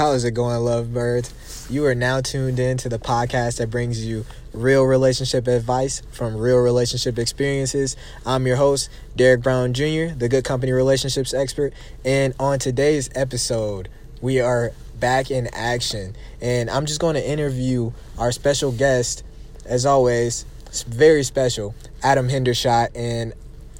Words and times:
How 0.00 0.12
is 0.12 0.24
it 0.24 0.30
going, 0.30 0.64
lovebirds? 0.64 1.68
You 1.68 1.84
are 1.84 1.94
now 1.94 2.22
tuned 2.22 2.58
in 2.58 2.78
to 2.78 2.88
the 2.88 2.98
podcast 2.98 3.58
that 3.58 3.68
brings 3.68 4.02
you 4.02 4.24
real 4.54 4.84
relationship 4.84 5.46
advice 5.46 6.00
from 6.10 6.38
real 6.38 6.56
relationship 6.56 7.18
experiences. 7.18 7.98
I'm 8.24 8.46
your 8.46 8.56
host, 8.56 8.88
Derek 9.14 9.42
Brown 9.42 9.74
Jr., 9.74 10.14
the 10.16 10.26
Good 10.30 10.42
Company 10.42 10.72
Relationships 10.72 11.34
expert. 11.34 11.74
And 12.02 12.32
on 12.40 12.58
today's 12.58 13.10
episode, 13.14 13.90
we 14.22 14.40
are 14.40 14.72
back 14.98 15.30
in 15.30 15.48
action. 15.52 16.16
And 16.40 16.70
I'm 16.70 16.86
just 16.86 16.98
going 16.98 17.16
to 17.16 17.30
interview 17.30 17.92
our 18.16 18.32
special 18.32 18.72
guest, 18.72 19.22
as 19.66 19.84
always, 19.84 20.46
very 20.88 21.24
special, 21.24 21.74
Adam 22.02 22.30
Hendershot. 22.30 22.92
And 22.94 23.34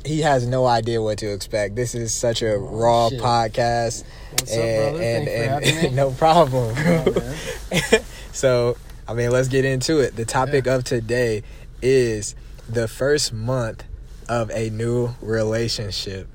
he 0.04 0.20
has 0.20 0.46
no 0.46 0.66
idea 0.66 1.02
what 1.02 1.18
to 1.18 1.32
expect. 1.32 1.76
This 1.76 1.94
is 1.94 2.12
such 2.14 2.42
a 2.42 2.56
raw 2.56 3.08
shit. 3.08 3.20
podcast. 3.20 4.04
What's 4.32 4.52
up, 4.52 4.60
and, 4.60 5.26
Thanks 5.26 5.70
and, 5.70 5.82
me. 5.90 5.96
no 5.96 6.10
problem. 6.12 6.74
Yeah, 6.76 7.98
so, 8.32 8.76
I 9.06 9.14
mean, 9.14 9.30
let's 9.30 9.48
get 9.48 9.64
into 9.64 9.98
it. 10.00 10.16
The 10.16 10.24
topic 10.24 10.66
of 10.66 10.84
today 10.84 11.42
is 11.82 12.34
the 12.68 12.88
first 12.88 13.32
month 13.32 13.84
of 14.28 14.50
a 14.50 14.70
new 14.70 15.14
relationship. 15.20 16.28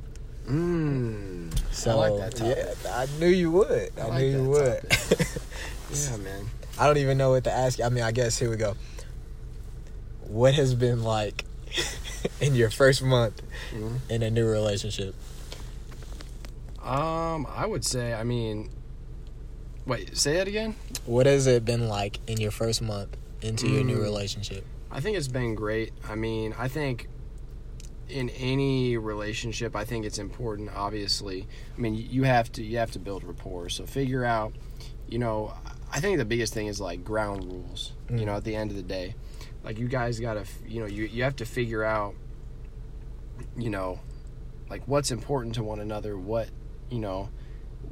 Mm. 0.47 1.57
So, 1.71 1.91
I 1.91 2.09
like 2.09 2.19
that 2.19 2.35
topic. 2.35 2.67
yeah, 2.83 2.95
I 2.95 3.07
knew 3.19 3.27
you 3.27 3.51
would. 3.51 3.91
I, 3.97 4.07
I 4.09 4.19
knew 4.19 4.43
like 4.43 4.43
you 4.43 4.49
would. 4.49 5.27
Yeah, 5.93 6.17
man. 6.17 6.45
I 6.77 6.87
don't 6.87 6.97
even 6.97 7.17
know 7.17 7.29
what 7.29 7.45
to 7.45 7.51
ask. 7.51 7.79
you. 7.79 7.85
I 7.85 7.89
mean, 7.89 8.03
I 8.03 8.11
guess 8.11 8.37
here 8.37 8.49
we 8.49 8.57
go. 8.57 8.75
What 10.27 10.55
has 10.55 10.75
been 10.75 11.03
like 11.03 11.45
in 12.41 12.55
your 12.55 12.69
first 12.69 13.01
month 13.03 13.41
Mhm. 13.73 13.99
in 14.09 14.23
a 14.23 14.29
new 14.31 14.45
relationship? 14.47 15.15
Um, 16.83 17.47
I 17.49 17.65
would 17.65 17.83
say, 17.83 18.13
I 18.13 18.23
mean, 18.23 18.69
wait, 19.85 20.15
say 20.15 20.33
that 20.35 20.47
again. 20.47 20.75
What 21.05 21.25
has 21.25 21.47
it 21.47 21.65
been 21.65 21.87
like 21.87 22.19
in 22.27 22.39
your 22.39 22.51
first 22.51 22.81
month 22.81 23.17
into 23.41 23.67
your 23.67 23.83
new 23.83 23.97
Mm. 23.97 24.03
relationship? 24.03 24.63
I 24.91 24.99
think 24.99 25.17
it's 25.17 25.27
been 25.27 25.55
great. 25.55 25.93
I 26.07 26.15
mean, 26.15 26.53
I 26.57 26.67
think 26.67 27.07
in 28.07 28.29
any 28.29 28.97
relationship, 28.97 29.75
I 29.75 29.83
think 29.83 30.05
it's 30.05 30.19
important. 30.19 30.69
Obviously, 30.75 31.47
I 31.75 31.81
mean, 31.81 31.95
you 31.95 32.23
have 32.23 32.51
to 32.53 32.63
you 32.63 32.77
have 32.77 32.91
to 32.91 32.99
build 32.99 33.23
rapport. 33.23 33.69
So 33.69 33.85
figure 33.87 34.23
out, 34.23 34.53
you 35.09 35.17
know, 35.17 35.53
I 35.91 35.99
think 35.99 36.19
the 36.19 36.25
biggest 36.25 36.53
thing 36.53 36.67
is 36.67 36.79
like 36.79 37.03
ground 37.03 37.45
rules. 37.45 37.93
You 38.09 38.17
Mm. 38.17 38.25
know, 38.25 38.35
at 38.35 38.43
the 38.43 38.55
end 38.55 38.69
of 38.69 38.77
the 38.77 38.83
day, 38.83 39.15
like 39.65 39.79
you 39.79 39.87
guys 39.87 40.19
gotta, 40.19 40.45
you 40.67 40.79
know, 40.79 40.85
you 40.85 41.05
you 41.05 41.23
have 41.23 41.35
to 41.37 41.45
figure 41.45 41.83
out, 41.83 42.13
you 43.57 43.71
know, 43.71 43.99
like 44.69 44.87
what's 44.87 45.09
important 45.11 45.55
to 45.55 45.63
one 45.63 45.79
another. 45.79 46.15
What, 46.17 46.49
you 46.91 46.99
know, 46.99 47.29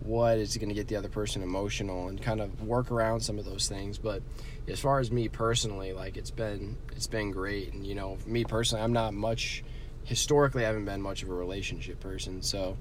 what 0.04 0.38
is 0.38 0.56
going 0.58 0.70
to 0.70 0.76
get 0.76 0.88
the 0.88 0.96
other 0.96 1.10
person 1.10 1.42
emotional 1.42 2.08
and 2.08 2.22
kind 2.22 2.42
of 2.42 2.64
work 2.64 2.92
around 2.92 3.22
some 3.22 3.40
of 3.40 3.46
those 3.46 3.68
things. 3.68 3.98
But 3.98 4.22
as 4.68 4.80
far 4.80 5.00
as 5.00 5.12
me 5.12 5.30
personally, 5.30 5.94
like 5.94 6.16
it's 6.16 6.32
been 6.32 6.78
it's 6.96 7.08
been 7.08 7.32
great, 7.32 7.74
and 7.74 7.86
you 7.86 7.96
know, 7.96 8.20
me 8.28 8.44
personally, 8.46 8.84
I'm 8.84 8.94
not 8.94 9.16
much 9.16 9.64
historically. 10.04 10.64
I 10.64 10.68
haven't 10.68 10.86
been 10.86 11.02
much 11.02 11.24
of 11.24 11.30
a 11.30 11.34
relationship 11.34 12.00
person, 12.00 12.44
so 12.44 12.78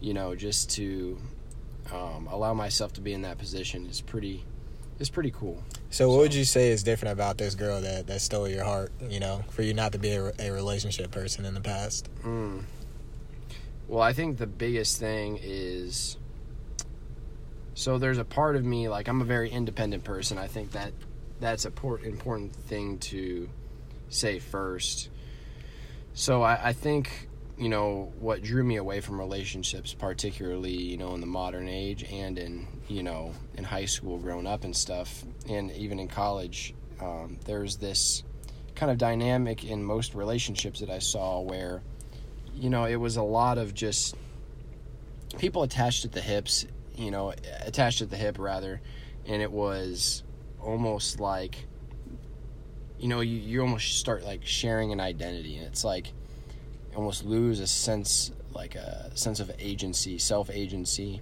you 0.00 0.14
know, 0.14 0.36
just 0.36 0.70
to 0.70 1.18
um, 1.92 2.28
allow 2.30 2.54
myself 2.54 2.92
to 2.94 3.00
be 3.00 3.12
in 3.12 3.22
that 3.22 3.38
position 3.38 3.86
is 3.86 4.00
pretty 4.00 4.44
is 5.00 5.10
pretty 5.10 5.32
cool. 5.32 5.62
So, 5.90 6.08
what 6.08 6.14
So- 6.14 6.18
would 6.20 6.34
you 6.34 6.44
say 6.44 6.70
is 6.70 6.82
different 6.84 7.12
about 7.12 7.38
this 7.38 7.54
girl 7.56 7.80
that, 7.80 8.06
that 8.06 8.20
stole 8.20 8.48
your 8.48 8.62
heart? 8.64 8.92
You 9.08 9.18
know, 9.18 9.42
for 9.50 9.62
you 9.62 9.74
not 9.74 9.92
to 9.92 9.98
be 9.98 10.10
a, 10.12 10.32
a 10.38 10.50
relationship 10.50 11.10
person 11.10 11.44
in 11.44 11.54
the 11.54 11.60
past. 11.60 12.08
Mm. 12.22 12.62
Well, 13.88 14.02
I 14.02 14.12
think 14.12 14.38
the 14.38 14.46
biggest 14.46 15.00
thing 15.00 15.40
is 15.42 16.16
so 17.74 17.98
there's 17.98 18.18
a 18.18 18.24
part 18.24 18.56
of 18.56 18.64
me 18.64 18.88
like 18.88 19.08
I'm 19.08 19.20
a 19.20 19.24
very 19.24 19.50
independent 19.50 20.04
person. 20.04 20.38
I 20.38 20.46
think 20.46 20.72
that 20.72 20.92
that's 21.40 21.64
a 21.64 21.70
port, 21.70 22.04
important 22.04 22.54
thing 22.54 22.98
to 22.98 23.48
say 24.10 24.38
first. 24.38 25.08
So 26.12 26.42
I, 26.42 26.68
I 26.68 26.72
think 26.74 27.28
you 27.60 27.68
know 27.68 28.12
what 28.18 28.42
drew 28.42 28.64
me 28.64 28.76
away 28.76 29.00
from 29.00 29.20
relationships, 29.20 29.94
particularly 29.94 30.72
you 30.72 30.96
know 30.96 31.14
in 31.14 31.20
the 31.20 31.26
modern 31.26 31.68
age 31.68 32.02
and 32.10 32.38
in 32.38 32.66
you 32.88 33.02
know 33.02 33.32
in 33.54 33.64
high 33.64 33.84
school, 33.84 34.18
growing 34.18 34.46
up 34.46 34.64
and 34.64 34.74
stuff, 34.74 35.24
and 35.48 35.70
even 35.72 36.00
in 36.00 36.08
college. 36.08 36.74
Um, 37.00 37.38
there's 37.46 37.76
this 37.76 38.24
kind 38.74 38.92
of 38.92 38.98
dynamic 38.98 39.64
in 39.64 39.82
most 39.82 40.14
relationships 40.14 40.80
that 40.80 40.90
I 40.90 40.98
saw 40.98 41.40
where 41.40 41.82
you 42.54 42.70
know, 42.70 42.84
it 42.84 42.96
was 42.96 43.16
a 43.16 43.22
lot 43.22 43.58
of 43.58 43.74
just 43.74 44.14
people 45.38 45.62
attached 45.62 46.04
at 46.04 46.12
the 46.12 46.20
hips, 46.20 46.66
you 46.94 47.10
know, 47.10 47.32
attached 47.64 48.02
at 48.02 48.10
the 48.10 48.16
hip 48.16 48.38
rather, 48.38 48.80
and 49.26 49.40
it 49.40 49.50
was 49.50 50.22
almost 50.60 51.20
like, 51.20 51.56
you 52.98 53.08
know, 53.08 53.20
you, 53.20 53.38
you 53.38 53.60
almost 53.62 53.98
start 53.98 54.24
like 54.24 54.44
sharing 54.44 54.92
an 54.92 55.00
identity, 55.00 55.56
and 55.56 55.66
it's 55.66 55.84
like 55.84 56.12
almost 56.94 57.24
lose 57.24 57.60
a 57.60 57.66
sense, 57.66 58.32
like 58.52 58.74
a 58.74 59.10
sense 59.14 59.40
of 59.40 59.50
agency, 59.58 60.18
self 60.18 60.50
agency. 60.50 61.20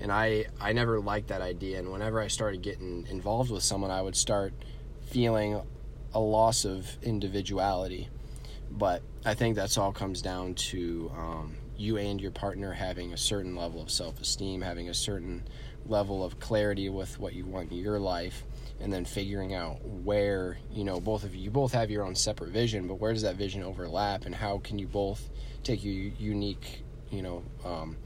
And 0.00 0.10
I, 0.10 0.46
I 0.60 0.72
never 0.72 1.00
liked 1.00 1.28
that 1.28 1.40
idea. 1.40 1.78
And 1.78 1.92
whenever 1.92 2.20
I 2.20 2.28
started 2.28 2.62
getting 2.62 3.06
involved 3.08 3.50
with 3.50 3.62
someone, 3.62 3.90
I 3.90 4.02
would 4.02 4.16
start 4.16 4.52
feeling 5.06 5.60
a 6.12 6.20
loss 6.20 6.64
of 6.64 6.98
individuality 7.02 8.08
but 8.70 9.02
I 9.24 9.34
think 9.34 9.56
that's 9.56 9.78
all 9.78 9.92
comes 9.92 10.20
down 10.20 10.54
to 10.54 11.10
um, 11.16 11.54
you 11.76 11.96
and 11.96 12.20
your 12.20 12.32
partner 12.32 12.72
having 12.72 13.12
a 13.12 13.16
certain 13.16 13.54
level 13.54 13.80
of 13.80 13.90
self 13.90 14.20
esteem, 14.20 14.60
having 14.62 14.88
a 14.88 14.94
certain 14.94 15.44
level 15.86 16.24
of 16.24 16.40
clarity 16.40 16.88
with 16.88 17.18
what 17.20 17.34
you 17.34 17.44
want 17.46 17.70
in 17.70 17.78
your 17.78 18.00
life, 18.00 18.44
and 18.80 18.92
then 18.92 19.04
figuring 19.04 19.54
out 19.54 19.84
where 19.84 20.58
you 20.70 20.84
know 20.84 21.00
both 21.00 21.24
of 21.24 21.34
you 21.34 21.42
you 21.42 21.50
both 21.50 21.72
have 21.72 21.90
your 21.90 22.04
own 22.04 22.14
separate 22.14 22.50
vision, 22.50 22.86
but 22.88 22.94
where 22.94 23.12
does 23.12 23.22
that 23.22 23.36
vision 23.36 23.62
overlap, 23.62 24.26
and 24.26 24.34
how 24.34 24.58
can 24.58 24.78
you 24.78 24.86
both 24.86 25.28
take 25.62 25.84
your 25.84 25.94
unique 25.94 26.82
you 27.10 27.22
know 27.22 27.42
um, 27.64 27.96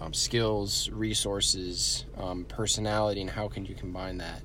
um, 0.00 0.14
skills, 0.14 0.88
resources, 0.90 2.06
um, 2.16 2.44
personality, 2.44 3.20
and 3.20 3.30
how 3.30 3.48
can 3.48 3.66
you 3.66 3.74
combine 3.74 4.18
that 4.18 4.42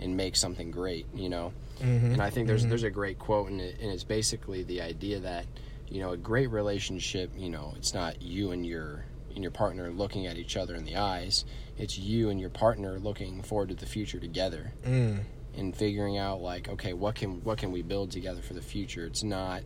and 0.00 0.16
make 0.16 0.36
something 0.36 0.70
great, 0.70 1.06
you 1.14 1.28
know? 1.28 1.52
Mm-hmm. 1.80 2.12
And 2.12 2.22
I 2.22 2.30
think 2.30 2.46
there's 2.46 2.66
there's 2.66 2.82
a 2.82 2.90
great 2.90 3.18
quote, 3.18 3.48
and, 3.50 3.60
it, 3.60 3.78
and 3.80 3.90
it's 3.90 4.04
basically 4.04 4.64
the 4.64 4.82
idea 4.82 5.20
that 5.20 5.46
you 5.88 6.00
know 6.00 6.10
a 6.10 6.16
great 6.16 6.50
relationship, 6.50 7.30
you 7.36 7.48
know, 7.48 7.72
it's 7.76 7.94
not 7.94 8.20
you 8.20 8.50
and 8.50 8.66
your 8.66 9.04
and 9.34 9.42
your 9.42 9.52
partner 9.52 9.90
looking 9.90 10.26
at 10.26 10.36
each 10.36 10.56
other 10.56 10.74
in 10.74 10.84
the 10.84 10.96
eyes. 10.96 11.44
It's 11.78 11.98
you 11.98 12.28
and 12.30 12.40
your 12.40 12.50
partner 12.50 12.98
looking 12.98 13.42
forward 13.42 13.68
to 13.70 13.74
the 13.74 13.86
future 13.86 14.18
together 14.20 14.72
Mm. 14.84 15.20
and 15.54 15.76
figuring 15.76 16.18
out 16.18 16.40
like, 16.40 16.68
okay, 16.68 16.92
what 16.92 17.14
can 17.14 17.42
what 17.44 17.58
can 17.58 17.70
we 17.72 17.82
build 17.82 18.10
together 18.10 18.42
for 18.42 18.54
the 18.54 18.62
future? 18.62 19.06
It's 19.06 19.22
not 19.22 19.62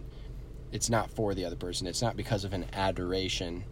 it's 0.72 0.89
not 0.89 1.11
for 1.11 1.34
the 1.34 1.45
other 1.45 1.56
person. 1.56 1.87
It's 1.87 2.01
not 2.03 2.17
because 2.17 2.45
of 2.45 2.53
an 2.53 2.65
adoration 2.72 3.65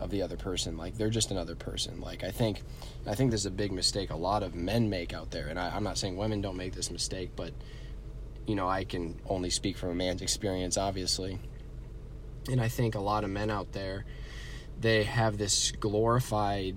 of 0.00 0.10
the 0.10 0.22
other 0.22 0.36
person. 0.36 0.76
Like 0.76 0.96
they're 0.96 1.10
just 1.10 1.30
another 1.30 1.54
person. 1.54 2.00
Like 2.00 2.24
I 2.24 2.30
think 2.30 2.62
I 3.06 3.14
think 3.14 3.30
this 3.30 3.40
is 3.40 3.46
a 3.46 3.50
big 3.50 3.72
mistake 3.72 4.10
a 4.10 4.16
lot 4.16 4.42
of 4.42 4.54
men 4.54 4.88
make 4.88 5.12
out 5.12 5.30
there. 5.30 5.48
And 5.48 5.58
I, 5.58 5.68
I'm 5.74 5.84
not 5.84 5.98
saying 5.98 6.16
women 6.16 6.40
don't 6.40 6.56
make 6.56 6.74
this 6.74 6.90
mistake, 6.90 7.30
but 7.36 7.52
you 8.46 8.54
know, 8.56 8.68
I 8.68 8.84
can 8.84 9.20
only 9.26 9.50
speak 9.50 9.76
from 9.76 9.90
a 9.90 9.94
man's 9.94 10.22
experience, 10.22 10.76
obviously. 10.78 11.38
And 12.50 12.60
I 12.60 12.68
think 12.68 12.94
a 12.94 13.00
lot 13.00 13.22
of 13.22 13.30
men 13.30 13.50
out 13.50 13.72
there, 13.72 14.06
they 14.80 15.04
have 15.04 15.38
this 15.38 15.70
glorified 15.72 16.74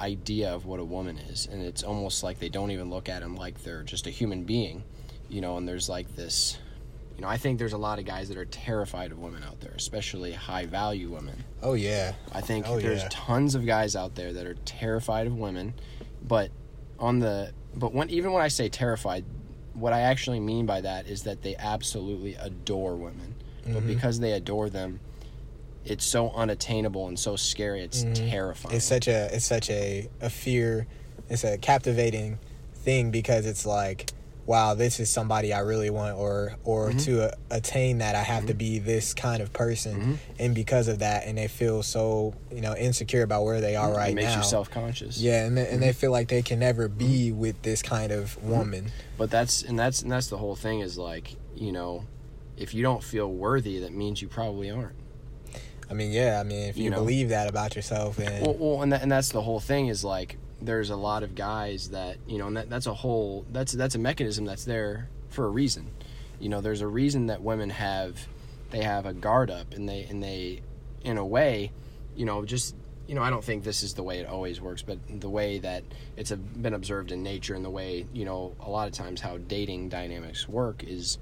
idea 0.00 0.52
of 0.52 0.64
what 0.66 0.80
a 0.80 0.84
woman 0.84 1.18
is. 1.18 1.46
And 1.50 1.62
it's 1.62 1.82
almost 1.82 2.22
like 2.22 2.38
they 2.38 2.48
don't 2.48 2.70
even 2.70 2.90
look 2.90 3.08
at 3.08 3.20
them 3.20 3.36
like 3.36 3.62
they're 3.62 3.82
just 3.82 4.06
a 4.06 4.10
human 4.10 4.44
being, 4.44 4.82
you 5.28 5.40
know, 5.40 5.56
and 5.56 5.68
there's 5.68 5.88
like 5.88 6.16
this. 6.16 6.58
You 7.16 7.22
know, 7.22 7.28
I 7.28 7.36
think 7.36 7.58
there's 7.58 7.74
a 7.74 7.78
lot 7.78 7.98
of 7.98 8.06
guys 8.06 8.28
that 8.30 8.38
are 8.38 8.46
terrified 8.46 9.12
of 9.12 9.18
women 9.18 9.42
out 9.42 9.60
there, 9.60 9.72
especially 9.76 10.32
high 10.32 10.64
value 10.64 11.10
women. 11.10 11.44
Oh 11.62 11.74
yeah. 11.74 12.14
I 12.32 12.40
think 12.40 12.66
Oh, 12.66 12.80
there's 12.80 13.02
yeah. 13.02 13.08
tons 13.10 13.54
of 13.54 13.66
guys 13.66 13.94
out 13.94 14.14
there 14.14 14.32
that 14.32 14.46
are 14.46 14.54
terrified 14.64 15.26
of 15.26 15.36
women, 15.36 15.74
but 16.26 16.50
on 16.98 17.18
the 17.18 17.52
but 17.76 17.92
when 17.92 18.08
even 18.10 18.32
when 18.32 18.42
I 18.42 18.48
say 18.48 18.68
terrified, 18.70 19.24
what 19.74 19.92
I 19.92 20.00
actually 20.00 20.40
mean 20.40 20.64
by 20.66 20.80
that 20.80 21.06
is 21.08 21.22
that 21.24 21.42
they 21.42 21.56
absolutely 21.56 22.34
adore 22.36 22.96
women. 22.96 23.34
But 23.64 23.82
Mhm. 23.82 23.86
because 23.86 24.18
they 24.20 24.32
adore 24.32 24.70
them, 24.70 25.00
it's 25.84 26.04
so 26.04 26.30
unattainable 26.32 27.08
and 27.08 27.18
so 27.18 27.36
scary. 27.36 27.82
It's 27.82 28.04
Mhm. 28.04 28.30
terrifying. 28.30 28.76
It's 28.76 28.84
such 28.84 29.08
a 29.08 29.34
it's 29.34 29.46
such 29.46 29.70
a 29.70 30.08
a 30.20 30.30
fear. 30.30 30.86
It's 31.28 31.44
a 31.44 31.56
captivating 31.58 32.38
thing 32.74 33.10
because 33.10 33.46
it's 33.46 33.64
like, 33.66 34.10
wow, 34.46 34.74
this 34.74 34.98
is 34.98 35.08
somebody 35.08 35.52
I 35.52 35.60
really 35.60 35.90
want, 35.90 36.16
or 36.18 36.56
or 36.64 36.90
Mhm. 36.90 37.04
to 37.04 37.24
uh, 37.26 37.30
attain 37.50 37.98
that 37.98 38.14
I 38.16 38.22
have 38.22 38.46
to 38.46 38.54
be 38.54 38.78
this 38.78 39.14
kind 39.14 39.40
of 39.42 39.52
person, 39.52 40.00
Mhm. 40.00 40.16
and 40.40 40.54
because 40.54 40.88
of 40.88 40.98
that, 41.00 41.26
and 41.26 41.38
they 41.38 41.46
feel 41.46 41.82
so 41.82 42.34
you 42.50 42.60
know 42.60 42.74
insecure 42.76 43.22
about 43.22 43.44
where 43.44 43.60
they 43.60 43.76
are 43.76 43.90
right 43.92 44.06
now. 44.14 44.20
it 44.20 44.24
makes 44.24 44.26
now. 44.34 44.36
you 44.38 44.42
self 44.44 44.70
conscious. 44.70 45.18
yeah, 45.18 45.44
and 45.46 45.56
they, 45.56 45.68
and 45.68 45.82
they 45.82 45.92
feel 45.92 46.10
like 46.10 46.28
they 46.28 46.42
can 46.42 46.58
never 46.58 46.88
be 46.88 47.30
with 47.32 47.60
this 47.62 47.80
kind 47.82 48.10
of 48.12 48.42
woman. 48.42 48.90
But 49.16 49.30
that's 49.30 49.62
and 49.62 49.78
that's 49.78 50.02
and 50.02 50.10
that's 50.10 50.26
the 50.28 50.38
whole 50.38 50.56
thing 50.56 50.80
is 50.80 50.98
like 50.98 51.36
you 51.54 51.70
know, 51.72 52.04
if 52.56 52.74
you 52.74 52.82
don't 52.82 53.04
feel 53.04 53.30
worthy, 53.30 53.78
that 53.80 53.92
means 53.92 54.20
you 54.22 54.28
probably 54.28 54.70
aren't. 54.70 54.94
I 55.90 55.94
mean, 55.94 56.12
yeah, 56.12 56.38
I 56.40 56.44
mean, 56.44 56.68
if 56.68 56.76
you, 56.76 56.84
You 56.84 56.90
know. 56.90 56.98
believe 57.00 57.30
that 57.30 57.48
about 57.48 57.74
yourself, 57.74 58.16
then 58.16 58.42
Well, 58.42 58.54
well 58.54 58.82
and 58.82 58.92
that, 58.92 59.02
and 59.02 59.10
that's 59.10 59.30
the 59.30 59.42
whole 59.42 59.60
thing 59.60 59.88
is 59.88 60.04
like 60.04 60.36
there's 60.62 60.90
a 60.90 60.96
lot 60.96 61.22
of 61.22 61.34
guys 61.34 61.90
that 61.90 62.18
you 62.26 62.38
know, 62.38 62.46
and 62.46 62.56
that, 62.56 62.70
that's 62.70 62.86
a 62.86 62.94
whole 62.94 63.44
that's 63.50 63.72
that's 63.72 63.94
a 63.94 63.98
mechanism 63.98 64.44
that's 64.44 64.64
there 64.64 65.08
for 65.30 65.46
a 65.46 65.48
reason. 65.48 65.90
You 66.38 66.48
know, 66.48 66.60
there's 66.60 66.80
a 66.80 66.86
reason 66.86 67.26
that 67.26 67.42
women 67.42 67.70
have 67.70 68.26
they 68.70 68.82
have 68.82 69.04
a 69.06 69.12
guard 69.12 69.50
up, 69.50 69.74
and 69.74 69.88
they 69.88 70.04
and 70.04 70.22
they, 70.22 70.62
in 71.02 71.18
a 71.18 71.26
way, 71.26 71.72
you 72.14 72.24
know, 72.24 72.44
just 72.44 72.76
you 73.08 73.16
know, 73.16 73.22
I 73.22 73.30
don't 73.30 73.42
think 73.42 73.64
this 73.64 73.82
is 73.82 73.94
the 73.94 74.04
way 74.04 74.20
it 74.20 74.28
always 74.28 74.60
works, 74.60 74.82
but 74.82 74.98
the 75.20 75.28
way 75.28 75.58
that 75.58 75.82
it's 76.16 76.30
been 76.30 76.74
observed 76.74 77.10
in 77.10 77.24
nature 77.24 77.54
and 77.54 77.64
the 77.64 77.70
way, 77.70 78.06
you 78.12 78.24
know, 78.24 78.54
a 78.60 78.70
lot 78.70 78.86
of 78.86 78.94
times 78.94 79.20
how 79.20 79.38
dating 79.38 79.88
dynamics 79.88 80.48
work 80.48 80.84
is 80.86 81.18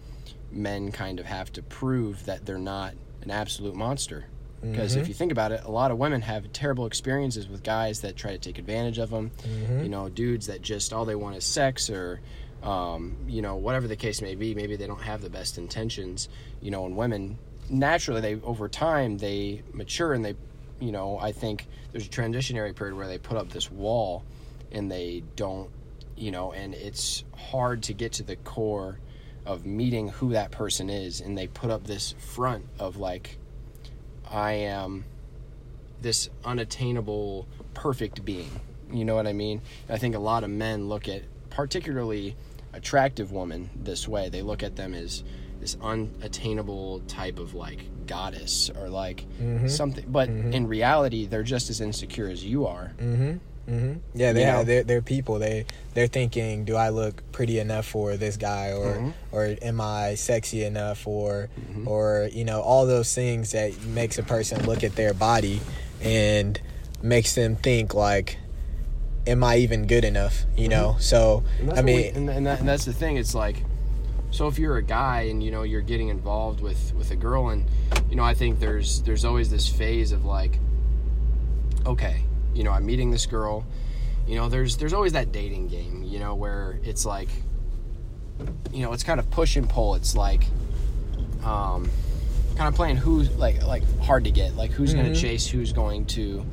men 0.50 0.92
kind 0.92 1.18
of 1.18 1.24
have 1.24 1.50
to 1.52 1.62
prove 1.62 2.26
that 2.26 2.44
they're 2.44 2.58
not 2.58 2.92
an 3.22 3.30
absolute 3.30 3.74
monster. 3.74 4.26
Because 4.60 4.92
Mm-hmm. 4.92 5.00
if 5.02 5.08
you 5.08 5.14
think 5.14 5.30
about 5.30 5.52
it, 5.52 5.62
a 5.64 5.70
lot 5.70 5.90
of 5.90 5.98
women 5.98 6.20
have 6.22 6.52
terrible 6.52 6.86
experiences 6.86 7.48
with 7.48 7.62
guys 7.62 8.00
that 8.00 8.16
try 8.16 8.32
to 8.32 8.38
take 8.38 8.58
advantage 8.58 8.98
of 8.98 9.10
them. 9.10 9.30
Mm-hmm. 9.42 9.82
You 9.84 9.88
know, 9.88 10.08
dudes 10.08 10.48
that 10.48 10.62
just 10.62 10.92
all 10.92 11.04
they 11.04 11.14
want 11.14 11.36
is 11.36 11.44
sex 11.44 11.88
or, 11.90 12.20
um, 12.62 13.16
you 13.28 13.40
know, 13.40 13.54
whatever 13.56 13.86
the 13.86 13.96
case 13.96 14.20
may 14.20 14.34
be. 14.34 14.54
Maybe 14.54 14.74
they 14.74 14.86
don't 14.88 15.02
have 15.02 15.22
the 15.22 15.30
best 15.30 15.58
intentions. 15.58 16.28
You 16.60 16.72
know, 16.72 16.86
and 16.86 16.96
women 16.96 17.38
naturally 17.70 18.20
they 18.20 18.34
over 18.42 18.68
time 18.68 19.18
they 19.18 19.62
mature 19.72 20.12
and 20.12 20.24
they, 20.24 20.34
you 20.80 20.90
know, 20.90 21.18
I 21.20 21.32
think 21.32 21.66
there's 21.92 22.06
a 22.06 22.10
transitionary 22.10 22.74
period 22.74 22.96
where 22.96 23.06
they 23.06 23.18
put 23.18 23.36
up 23.36 23.50
this 23.50 23.70
wall 23.70 24.24
and 24.72 24.90
they 24.90 25.22
don't, 25.36 25.70
you 26.16 26.30
know, 26.30 26.52
and 26.52 26.74
it's 26.74 27.24
hard 27.36 27.82
to 27.84 27.92
get 27.92 28.12
to 28.14 28.22
the 28.24 28.36
core 28.36 28.98
of 29.46 29.64
meeting 29.64 30.08
who 30.08 30.32
that 30.32 30.50
person 30.50 30.90
is 30.90 31.20
and 31.20 31.38
they 31.38 31.46
put 31.46 31.70
up 31.70 31.84
this 31.84 32.14
front 32.18 32.64
of 32.78 32.96
like 32.96 33.38
I 34.30 34.52
am 34.52 35.04
this 36.00 36.28
unattainable 36.44 37.46
perfect 37.74 38.24
being. 38.24 38.50
You 38.92 39.04
know 39.04 39.14
what 39.16 39.26
I 39.26 39.32
mean? 39.32 39.60
I 39.88 39.98
think 39.98 40.14
a 40.14 40.18
lot 40.18 40.44
of 40.44 40.50
men 40.50 40.88
look 40.88 41.08
at 41.08 41.22
particularly 41.50 42.36
attractive 42.72 43.32
women 43.32 43.70
this 43.74 44.06
way. 44.06 44.28
They 44.28 44.42
look 44.42 44.62
at 44.62 44.76
them 44.76 44.94
as 44.94 45.24
this 45.60 45.76
unattainable 45.82 47.00
type 47.08 47.38
of 47.38 47.54
like 47.54 47.80
goddess 48.06 48.70
or 48.70 48.88
like 48.88 49.26
Mhm. 49.40 49.68
something 49.68 50.04
but 50.08 50.28
Mhm. 50.28 50.52
in 50.54 50.66
reality 50.68 51.26
they're 51.26 51.42
just 51.42 51.68
as 51.68 51.80
insecure 51.80 52.28
as 52.28 52.44
you 52.44 52.64
are. 52.66 52.92
Mm-hmm. 52.98 53.38
Mm-hmm. 53.68 53.92
Yeah, 54.14 54.32
they 54.32 54.40
you 54.40 54.46
have 54.46 54.66
they're, 54.66 54.82
they're 54.82 55.02
people. 55.02 55.38
They 55.38 55.66
they're 55.94 56.06
thinking, 56.06 56.64
do 56.64 56.74
I 56.76 56.88
look 56.88 57.22
pretty 57.32 57.58
enough 57.58 57.86
for 57.86 58.16
this 58.16 58.36
guy, 58.38 58.72
or 58.72 58.94
Mhm. 58.94 59.12
or 59.30 59.56
am 59.60 59.80
I 59.80 60.14
sexy 60.14 60.64
enough, 60.64 61.06
or 61.06 61.50
Mhm. 61.72 61.86
or 61.86 62.28
you 62.32 62.44
know 62.44 62.60
all 62.62 62.86
those 62.86 63.14
things 63.14 63.52
that 63.52 63.82
makes 63.84 64.18
a 64.18 64.22
person 64.22 64.64
look 64.64 64.82
at 64.84 64.96
their 64.96 65.12
body 65.12 65.60
and 66.02 66.58
makes 67.02 67.34
them 67.34 67.56
think 67.56 67.92
like, 67.94 68.38
am 69.26 69.44
I 69.44 69.58
even 69.58 69.86
good 69.86 70.04
enough? 70.04 70.46
You 70.56 70.68
know. 70.68 70.96
So 70.98 71.44
I 71.60 71.64
what 71.64 71.76
we- 71.76 71.82
mean, 71.82 72.14
and, 72.16 72.30
and, 72.30 72.46
that, 72.46 72.60
and 72.60 72.68
that's 72.68 72.86
the 72.86 72.94
thing. 72.94 73.18
It's 73.18 73.34
like, 73.34 73.64
so 74.30 74.46
if 74.48 74.58
you're 74.58 74.78
a 74.78 74.82
guy 74.82 75.22
and 75.30 75.42
you 75.42 75.50
know 75.50 75.62
you're 75.62 75.82
getting 75.82 76.08
involved 76.08 76.60
with 76.60 76.94
with 76.96 77.10
a 77.10 77.16
girl, 77.16 77.48
and 77.50 77.66
you 78.08 78.16
know, 78.16 78.24
I 78.24 78.32
think 78.32 78.60
there's 78.60 79.02
there's 79.02 79.26
always 79.26 79.50
this 79.50 79.68
phase 79.68 80.10
of 80.12 80.24
like, 80.24 80.58
okay, 81.86 82.22
you 82.58 82.64
know, 82.64 82.72
I'm 82.72 82.84
meeting 82.84 83.12
this 83.12 83.24
girl. 83.24 83.64
You 84.26 84.34
know, 84.34 84.48
there's 84.48 84.76
there's 84.76 84.92
always 84.92 85.12
that 85.12 85.30
dating 85.30 85.68
game, 85.68 86.02
you 86.02 86.18
know, 86.18 86.34
where 86.34 86.80
it's 86.82 87.06
like, 87.06 87.28
you 88.72 88.82
know, 88.82 88.92
it's 88.92 89.04
kind 89.04 89.20
of 89.20 89.30
push 89.30 89.54
and 89.56 89.70
pull. 89.70 89.94
It's 89.94 90.16
like, 90.16 90.42
um, 91.44 91.88
kind 92.56 92.66
of 92.68 92.74
playing 92.74 92.96
who's 92.96 93.30
like 93.36 93.64
like 93.64 93.84
hard 94.00 94.24
to 94.24 94.32
get, 94.32 94.56
like 94.56 94.72
who's 94.72 94.92
going 94.92 95.06
Mhm. 95.06 95.14
to 95.14 95.20
chase, 95.20 95.46
who's 95.46 95.72
going 95.72 96.04
to, 96.06 96.44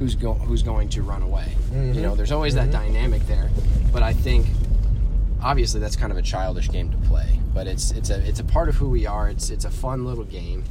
who's 0.00 0.16
go 0.16 0.34
who's 0.34 0.64
going 0.64 0.88
to 0.90 1.02
run 1.02 1.22
away. 1.22 1.54
Mhm. 1.70 1.94
You 1.94 2.02
know, 2.02 2.16
there's 2.16 2.32
always 2.32 2.54
that 2.56 2.68
Mhm. 2.68 2.72
dynamic 2.72 3.24
there. 3.28 3.48
But 3.92 4.02
I 4.02 4.12
think 4.12 4.46
obviously 5.40 5.78
that's 5.80 5.94
kind 5.96 6.10
of 6.10 6.18
a 6.18 6.22
childish 6.22 6.70
game 6.70 6.90
to 6.90 6.96
play, 7.08 7.38
but 7.54 7.68
it's 7.68 7.92
it's 7.92 8.10
a 8.10 8.18
it's 8.28 8.40
a 8.40 8.44
part 8.44 8.68
of 8.68 8.74
who 8.74 8.88
we 8.88 9.06
are. 9.06 9.28
It's 9.28 9.48
it's 9.48 9.64
a 9.64 9.70
fun 9.70 10.04
little 10.04 10.24
game. 10.24 10.64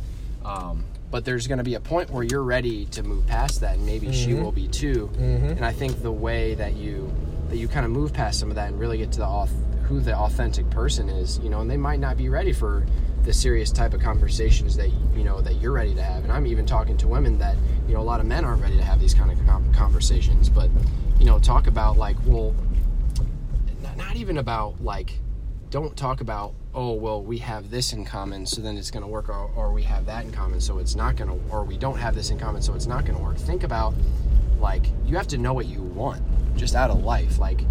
Um, 0.44 0.84
but 1.12 1.26
there's 1.26 1.46
going 1.46 1.58
to 1.58 1.64
be 1.64 1.76
a 1.76 1.80
point 1.80 2.10
where 2.10 2.24
you're 2.24 2.44
ready 2.44 2.86
to 2.86 3.04
move 3.04 3.28
past 3.28 3.60
that, 3.62 3.76
and 3.76 3.86
maybe 3.86 4.12
she 4.14 4.32
Mhm. 4.32 4.42
will 4.44 4.52
be 4.54 4.68
too. 4.68 5.10
Mhm. 5.18 5.58
And 5.58 5.66
I 5.66 5.72
think 5.74 6.02
the 6.02 6.12
way 6.12 6.56
that 6.56 6.76
you 6.76 7.12
that 7.50 7.58
you 7.58 7.68
kind 7.68 7.86
of 7.86 7.92
move 7.92 8.14
past 8.14 8.40
some 8.40 8.50
of 8.50 8.56
that 8.56 8.70
and 8.70 8.80
really 8.80 8.98
get 8.98 9.12
to 9.12 9.20
the 9.20 9.28
who 9.90 10.00
the 10.00 10.18
authentic 10.18 10.70
person 10.70 11.10
is, 11.10 11.38
you 11.44 11.50
know, 11.50 11.60
and 11.60 11.70
they 11.70 11.76
might 11.76 12.00
not 12.00 12.16
be 12.16 12.30
ready 12.30 12.54
for 12.54 12.86
the 13.24 13.34
serious 13.34 13.72
type 13.74 13.94
of 13.94 14.00
conversations 14.00 14.78
that 14.78 14.90
you 15.14 15.24
know 15.26 15.42
that 15.42 15.56
you're 15.62 15.74
ready 15.74 15.94
to 15.94 16.02
have. 16.02 16.24
And 16.24 16.32
I'm 16.32 16.48
even 16.48 16.66
talking 16.66 16.96
to 16.98 17.10
women 17.10 17.38
that 17.40 17.58
you 17.90 17.94
know 17.94 18.00
a 18.00 18.08
lot 18.12 18.22
of 18.22 18.26
men 18.26 18.46
aren't 18.46 18.62
ready 18.62 18.78
to 18.78 18.84
have 18.84 19.02
these 19.02 19.14
kind 19.14 19.30
of 19.32 19.38
conversations. 19.74 20.48
But 20.48 20.70
you 21.20 21.26
know, 21.26 21.40
talk 21.40 21.68
about 21.68 21.98
like, 21.98 22.16
well, 22.26 22.56
not 23.98 24.16
even 24.16 24.38
about 24.38 24.82
like, 24.82 25.20
don't 25.70 25.96
talk 25.98 26.22
about 26.22 26.54
oh 26.74 26.94
well 26.94 27.22
we 27.22 27.38
have 27.38 27.70
this 27.70 27.92
in 27.92 28.06
common 28.06 28.46
so 28.46 28.62
then 28.62 28.78
it's 28.78 28.92
going 28.92 29.04
to 29.04 29.08
work 29.08 29.28
or, 29.30 29.52
or 29.56 29.74
we 29.74 29.84
have 29.84 30.06
that 30.06 30.24
in 30.24 30.32
common 30.32 30.62
so 30.62 30.78
it's 30.78 30.96
not 30.96 31.16
going 31.16 31.30
to 31.30 31.54
or 31.54 31.64
we 31.64 31.78
don't 31.78 31.98
have 31.98 32.16
this 32.16 32.30
in 32.30 32.40
common 32.40 32.62
so 32.62 32.74
it's 32.74 32.88
not 32.88 33.06
going 33.06 33.18
to 33.18 33.24
work 33.24 33.38
think 33.38 33.64
about 33.64 33.94
like 34.60 34.86
you 35.06 35.18
have 35.18 35.28
to 35.28 35.38
know 35.38 35.54
what 35.54 35.66
you 35.66 35.82
want 35.82 36.22
just 36.56 36.76
out 36.76 36.90
of 36.90 37.04
life 37.04 37.40
like 37.40 37.62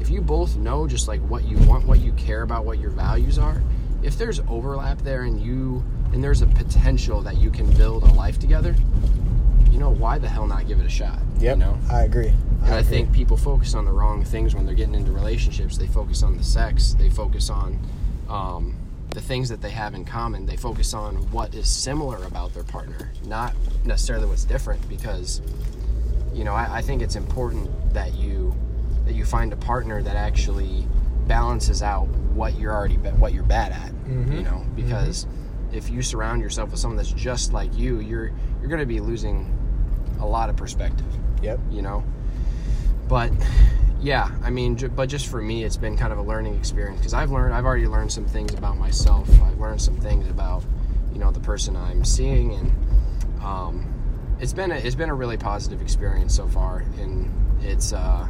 if 0.00 0.10
you 0.10 0.20
both 0.20 0.56
know 0.56 0.86
just 0.86 1.08
like 1.08 1.20
what 1.22 1.44
you 1.44 1.56
want 1.66 1.86
what 1.86 2.00
you 2.00 2.12
care 2.12 2.42
about 2.42 2.64
what 2.64 2.78
your 2.78 2.90
values 2.90 3.38
are 3.38 3.62
if 4.02 4.18
there's 4.18 4.40
overlap 4.48 4.98
there 5.02 5.22
and 5.22 5.40
you 5.40 5.82
and 6.12 6.22
there's 6.22 6.42
a 6.42 6.46
potential 6.46 7.22
that 7.22 7.36
you 7.36 7.50
can 7.50 7.70
build 7.76 8.02
a 8.02 8.12
life 8.12 8.38
together 8.38 8.74
you 9.70 9.78
know 9.78 9.90
why 9.90 10.18
the 10.18 10.28
hell 10.28 10.46
not 10.46 10.66
give 10.66 10.78
it 10.78 10.86
a 10.86 10.90
shot 10.90 11.18
yep, 11.38 11.56
you 11.56 11.64
know 11.64 11.78
I 11.90 12.02
agree. 12.02 12.28
and 12.28 12.74
I 12.74 12.78
agree. 12.78 12.90
think 12.90 13.12
people 13.12 13.36
focus 13.36 13.74
on 13.74 13.84
the 13.84 13.92
wrong 13.92 14.24
things 14.24 14.54
when 14.54 14.66
they're 14.66 14.74
getting 14.74 14.94
into 14.94 15.12
relationships. 15.12 15.78
They 15.78 15.86
focus 15.86 16.22
on 16.22 16.36
the 16.36 16.42
sex. 16.44 16.94
They 16.98 17.08
focus 17.08 17.48
on 17.48 17.78
um, 18.30 18.76
the 19.10 19.20
things 19.20 19.48
that 19.48 19.60
they 19.60 19.70
have 19.70 19.94
in 19.94 20.04
common. 20.04 20.46
They 20.46 20.56
focus 20.56 20.94
on 20.94 21.16
what 21.32 21.54
is 21.54 21.68
similar 21.68 22.22
about 22.24 22.54
their 22.54 22.62
partner, 22.64 23.10
not 23.26 23.54
necessarily 23.84 24.26
what's 24.26 24.44
different. 24.44 24.88
Because 24.88 25.42
you 26.32 26.44
know, 26.44 26.54
I, 26.54 26.76
I 26.78 26.82
think 26.82 27.02
it's 27.02 27.16
important 27.16 27.70
that 27.92 28.14
you 28.14 28.54
that 29.06 29.14
you 29.14 29.24
find 29.24 29.52
a 29.52 29.56
partner 29.56 30.02
that 30.02 30.14
actually 30.16 30.86
balances 31.26 31.82
out 31.82 32.06
what 32.34 32.56
you're 32.58 32.72
already 32.72 32.96
what 32.96 33.32
you're 33.32 33.42
bad 33.42 33.72
at. 33.72 33.92
Mhm. 34.04 34.36
You 34.36 34.42
know, 34.42 34.64
because 34.76 35.26
if 35.72 35.90
you 35.90 36.02
surround 36.02 36.40
yourself 36.42 36.70
with 36.70 36.80
someone 36.80 36.96
that's 36.96 37.12
just 37.12 37.52
like 37.52 37.76
you, 37.76 38.00
you're 38.00 38.32
you're 38.60 38.68
going 38.68 38.80
to 38.80 38.86
be 38.86 39.00
losing 39.00 39.56
a 40.20 40.26
lot 40.26 40.50
of 40.50 40.56
perspective 40.56 41.06
Yep. 41.42 41.60
you 41.70 41.80
know 41.80 42.04
but 43.08 43.30
yeah 44.00 44.30
i 44.42 44.50
mean 44.50 44.74
but 44.96 45.08
just 45.08 45.26
for 45.26 45.40
me 45.42 45.64
it's 45.64 45.76
been 45.76 45.96
kind 45.96 46.12
of 46.12 46.18
a 46.18 46.22
learning 46.22 46.56
experience 46.56 46.98
because 46.98 47.14
i've 47.14 47.30
learned 47.30 47.54
i've 47.54 47.64
already 47.64 47.86
learned 47.86 48.10
some 48.10 48.24
things 48.24 48.54
about 48.54 48.76
myself 48.78 49.28
i've 49.42 49.58
learned 49.58 49.80
some 49.80 49.96
things 49.96 50.28
about 50.28 50.62
you 51.12 51.18
know 51.18 51.30
the 51.30 51.40
person 51.40 51.76
i'm 51.76 52.04
seeing 52.04 52.54
and 52.54 53.42
um, 53.42 53.86
it's 54.40 54.52
been 54.52 54.70
a, 54.70 54.74
it's 54.76 54.94
been 54.94 55.10
a 55.10 55.14
really 55.14 55.36
positive 55.36 55.80
experience 55.82 56.34
so 56.34 56.46
far 56.48 56.78
and 56.98 57.30
it's 57.62 57.92
uh 57.92 58.26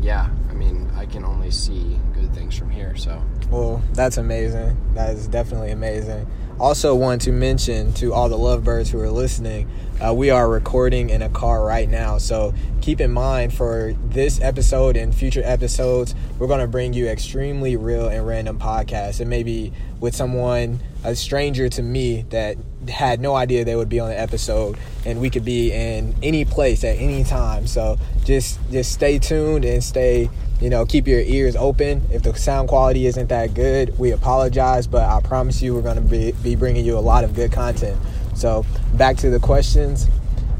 yeah 0.00 0.28
i 0.48 0.52
mean 0.52 0.88
i 0.96 1.04
can 1.04 1.24
only 1.24 1.50
see 1.50 1.98
good 2.14 2.32
things 2.34 2.56
from 2.56 2.70
here 2.70 2.96
so 2.96 3.20
Well, 3.50 3.82
that's 3.94 4.16
amazing. 4.16 4.76
That 4.94 5.10
is 5.10 5.26
definitely 5.26 5.72
amazing. 5.72 6.26
Also, 6.60 6.94
want 6.94 7.22
to 7.22 7.32
mention 7.32 7.92
to 7.94 8.12
all 8.12 8.28
the 8.28 8.38
lovebirds 8.38 8.90
who 8.90 9.00
are 9.00 9.10
listening, 9.10 9.68
uh, 10.04 10.14
we 10.14 10.30
are 10.30 10.48
recording 10.48 11.10
in 11.10 11.22
a 11.22 11.28
car 11.28 11.64
right 11.64 11.88
now. 11.88 12.18
So 12.18 12.54
keep 12.80 13.00
in 13.00 13.10
mind 13.10 13.52
for 13.52 13.94
this 14.08 14.40
episode 14.40 14.96
and 14.96 15.14
future 15.14 15.42
episodes, 15.44 16.14
we're 16.38 16.46
going 16.46 16.60
to 16.60 16.66
bring 16.66 16.94
you 16.94 17.06
extremely 17.06 17.76
real 17.76 18.08
and 18.08 18.26
random 18.26 18.58
podcasts. 18.58 19.20
And 19.20 19.28
maybe 19.28 19.72
with 20.00 20.16
someone, 20.16 20.80
a 21.04 21.14
stranger 21.14 21.68
to 21.68 21.82
me, 21.82 22.22
that 22.30 22.56
had 22.88 23.20
no 23.20 23.34
idea 23.34 23.64
they 23.64 23.76
would 23.76 23.90
be 23.90 24.00
on 24.00 24.08
the 24.08 24.18
episode, 24.18 24.78
and 25.04 25.20
we 25.20 25.28
could 25.28 25.44
be 25.44 25.72
in 25.72 26.14
any 26.22 26.44
place 26.44 26.82
at 26.82 26.96
any 26.96 27.24
time. 27.24 27.66
So 27.66 27.98
just 28.24 28.58
just 28.70 28.92
stay 28.92 29.18
tuned 29.18 29.64
and 29.64 29.84
stay 29.84 30.30
you 30.60 30.68
know 30.68 30.84
keep 30.84 31.06
your 31.06 31.20
ears 31.20 31.56
open 31.56 32.02
if 32.12 32.22
the 32.22 32.34
sound 32.34 32.68
quality 32.68 33.06
isn't 33.06 33.28
that 33.28 33.54
good 33.54 33.98
we 33.98 34.10
apologize 34.10 34.86
but 34.86 35.02
i 35.02 35.18
promise 35.20 35.62
you 35.62 35.74
we're 35.74 35.80
going 35.80 35.96
to 35.96 36.02
be, 36.02 36.32
be 36.42 36.54
bringing 36.54 36.84
you 36.84 36.98
a 36.98 37.00
lot 37.00 37.24
of 37.24 37.34
good 37.34 37.50
content 37.50 37.98
so 38.40 38.64
back 38.94 39.16
to 39.18 39.30
the 39.30 39.38
questions. 39.38 40.08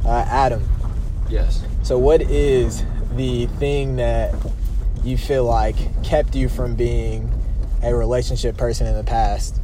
Uh, 0.05 0.25
adam. 0.29 0.63
Yes. 1.29 1.65
So 1.83 1.99
what 1.99 2.21
is 2.23 2.85
the 3.17 3.47
thing 3.47 3.97
that 3.97 4.35
you 5.03 5.17
feel 5.17 5.45
like 5.45 5.77
kept 6.03 6.35
you 6.35 6.49
from 6.49 6.75
being 6.75 7.33
a 7.83 7.95
relationship 7.95 8.57
person 8.57 8.87
in 8.87 8.95
the 8.95 9.05
past? 9.05 9.57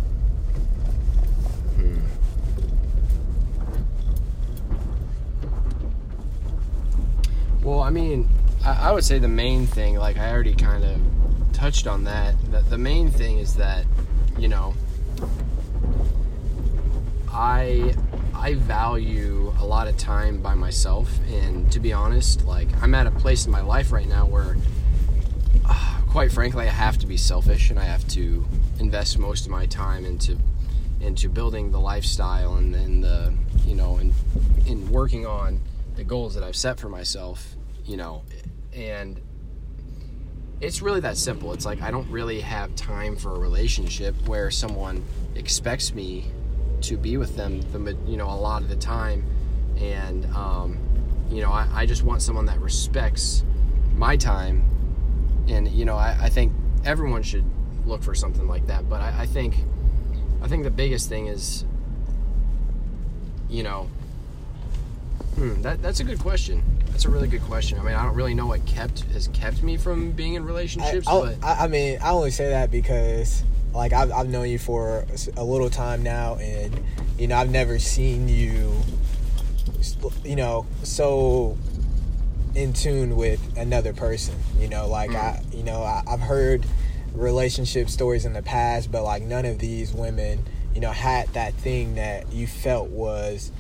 Well, 7.63 7.81
I 7.81 7.91
mean, 7.91 8.29
I, 8.65 8.91
I 8.91 8.93
would 8.93 9.05
say 9.05 9.19
the 9.19 9.27
main 9.27 9.67
thing, 9.67 9.97
like 9.97 10.19
I 10.19 10.31
already 10.31 10.55
kind 10.55 10.85
of 10.85 11.01
touched 11.53 11.89
on 11.89 12.05
that. 12.05 12.37
The, 12.53 12.61
the 12.61 12.79
main 12.79 13.11
thing 13.11 13.39
is 13.39 13.57
that, 13.57 13.85
you 14.39 14.47
know, 14.47 14.73
I 17.37 17.95
I 18.35 18.55
value 18.55 19.53
a 19.61 19.67
lot 19.67 19.89
of 19.89 19.99
time 19.99 20.41
by 20.41 20.55
myself, 20.55 21.11
and 21.29 21.71
to 21.71 21.81
be 21.81 21.93
honest, 21.93 22.47
like 22.47 22.69
I'm 22.83 22.95
at 22.95 23.07
a 23.07 23.11
place 23.11 23.45
in 23.45 23.53
my 23.53 23.61
life 23.61 23.93
right 23.93 24.09
now 24.09 24.25
where, 24.25 24.57
uh, 25.67 26.01
quite 26.09 26.33
frankly, 26.33 26.67
I 26.67 26.71
have 26.71 26.97
to 26.99 27.07
be 27.07 27.19
selfish 27.19 27.69
and 27.69 27.79
I 27.79 27.85
have 27.85 28.09
to 28.09 28.47
invest 28.81 29.19
most 29.19 29.45
of 29.45 29.51
my 29.51 29.67
time 29.67 30.07
into 30.07 30.39
into 31.03 31.29
building 31.29 31.71
the 31.73 31.79
lifestyle 31.79 32.55
and, 32.55 32.75
and 32.75 33.05
the 33.05 33.35
you 33.67 33.75
know 33.75 33.97
and 33.97 34.15
in 34.65 34.91
working 34.91 35.27
on 35.27 35.61
the 35.97 36.05
goals 36.05 36.35
that 36.37 36.43
I've 36.43 36.57
set 36.57 36.81
for 36.81 36.89
myself, 36.89 37.55
you 37.85 37.99
know, 37.99 38.23
and 38.73 39.21
it's 40.63 40.81
really 40.81 41.01
that 41.01 41.19
simple. 41.19 41.53
It's 41.53 41.67
like 41.67 41.83
I 41.83 41.91
don't 41.91 42.11
really 42.11 42.41
have 42.41 42.75
time 42.77 43.15
for 43.15 43.35
a 43.35 43.39
relationship 43.39 44.15
where 44.27 44.51
someone 44.51 45.05
expects 45.35 45.93
me 45.93 46.31
to 46.83 46.97
be 46.97 47.17
with 47.17 47.37
them 47.37 47.61
the 47.73 47.97
you 48.07 48.17
know 48.17 48.29
a 48.29 48.37
lot 48.37 48.63
of 48.63 48.69
the 48.69 48.77
time, 48.77 49.25
and 49.79 50.27
um, 50.35 50.79
you 51.31 51.43
know 51.43 51.51
I, 51.51 51.69
I 51.73 51.87
just 51.87 52.03
want 52.03 52.23
someone 52.23 52.47
that 52.47 52.61
respects 52.61 53.45
my 53.95 54.17
time, 54.17 54.63
and 55.49 55.69
you 55.69 55.85
know 55.85 55.97
I, 55.97 56.17
I 56.23 56.29
think 56.29 56.53
everyone 56.85 57.23
should 57.23 57.45
look 57.85 58.03
for 58.03 58.15
something 58.15 58.47
like 58.47 58.67
that. 58.67 58.89
But 58.89 59.01
I, 59.01 59.23
I 59.23 59.27
think 59.27 59.57
I 60.43 60.49
think 60.49 60.65
the 60.65 60.71
biggest 60.71 61.09
thing 61.09 61.27
is 61.27 61.65
you 63.49 63.63
know 63.63 63.89
hmm, 65.37 65.61
that 65.63 65.83
that's 65.83 66.01
a 66.01 66.05
good 66.05 66.21
question. 66.21 66.63
That's 66.91 67.05
a 67.05 67.11
really 67.11 67.29
good 67.29 67.43
question. 67.43 67.79
I 67.79 67.83
mean, 67.83 67.95
I 67.95 68.05
don't 68.05 68.15
really 68.15 68.35
know 68.35 68.47
what 68.47 68.65
kept 68.65 69.01
has 69.13 69.29
kept 69.29 69.63
me 69.63 69.77
from 69.77 70.13
being 70.13 70.35
in 70.35 70.45
relationships, 70.45 71.07
I, 71.07 71.21
but 71.21 71.45
I, 71.45 71.65
I 71.65 71.69
mean, 71.69 71.99
I 72.01 72.11
only 72.11 72.31
say 72.31 72.49
that 72.51 72.71
because 72.71 73.45
like 73.77 73.93
I've, 73.93 74.11
I've 74.11 74.29
known 74.29 74.49
you 74.49 74.59
for 74.59 75.05
a 75.37 75.45
little 75.45 75.71
time 75.71 76.03
now, 76.03 76.37
and 76.37 76.83
you 77.19 77.29
know 77.29 77.37
I've 77.37 77.51
never 77.51 77.79
seen 77.79 78.29
you, 78.29 78.75
you 80.25 80.35
know, 80.35 80.67
so 80.83 81.57
in 82.55 82.73
tune 82.73 83.17
with 83.17 83.41
another 83.57 83.93
person. 83.93 84.35
You 84.59 84.69
know, 84.69 84.89
like 84.89 85.11
Mm. 85.11 85.17
I, 85.17 85.43
you 85.53 85.63
know, 85.63 85.83
I, 85.83 86.03
I've 86.09 86.21
heard 86.21 86.65
relationship 87.15 87.91
stories 87.91 88.25
in 88.25 88.33
the 88.33 88.43
past, 88.43 88.91
but 88.91 89.05
like 89.05 89.23
none 89.23 89.45
of 89.45 89.59
these 89.59 89.93
women, 89.93 90.43
you 90.75 90.81
know, 90.81 90.91
had 90.91 91.29
that 91.35 91.53
thing 91.55 91.97
that 91.97 92.33
you 92.33 92.47
felt 92.47 92.89
was, 92.89 93.53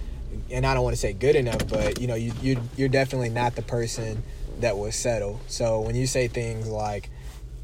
and 0.50 0.66
I 0.66 0.73
don't 0.75 0.82
want 0.82 0.94
to 0.94 1.00
say 1.00 1.12
good 1.12 1.37
enough, 1.37 1.68
but 1.68 2.00
you 2.00 2.06
know, 2.06 2.14
you 2.14 2.32
you 2.40 2.61
you're 2.76 2.88
definitely 2.88 3.28
not 3.28 3.54
the 3.54 3.62
person 3.62 4.23
that 4.61 4.78
was 4.78 4.96
settle. 4.96 5.40
So 5.46 5.80
when 5.80 5.94
you 5.94 6.06
say 6.06 6.28
things 6.28 6.66
like, 6.66 7.11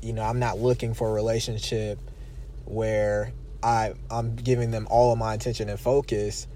you 0.03 0.13
know, 0.13 0.23
I'm 0.23 0.39
not 0.39 0.59
looking 0.59 0.93
for 0.93 1.09
a 1.09 1.13
relationship 1.15 1.99
where 2.65 3.33
I 3.63 3.95
I'm 4.11 4.37
giving 4.37 4.71
them 4.71 4.87
all 4.91 5.13
of 5.13 5.19
my 5.19 5.35
attention 5.35 5.69
and 5.69 5.79
focus 5.79 6.47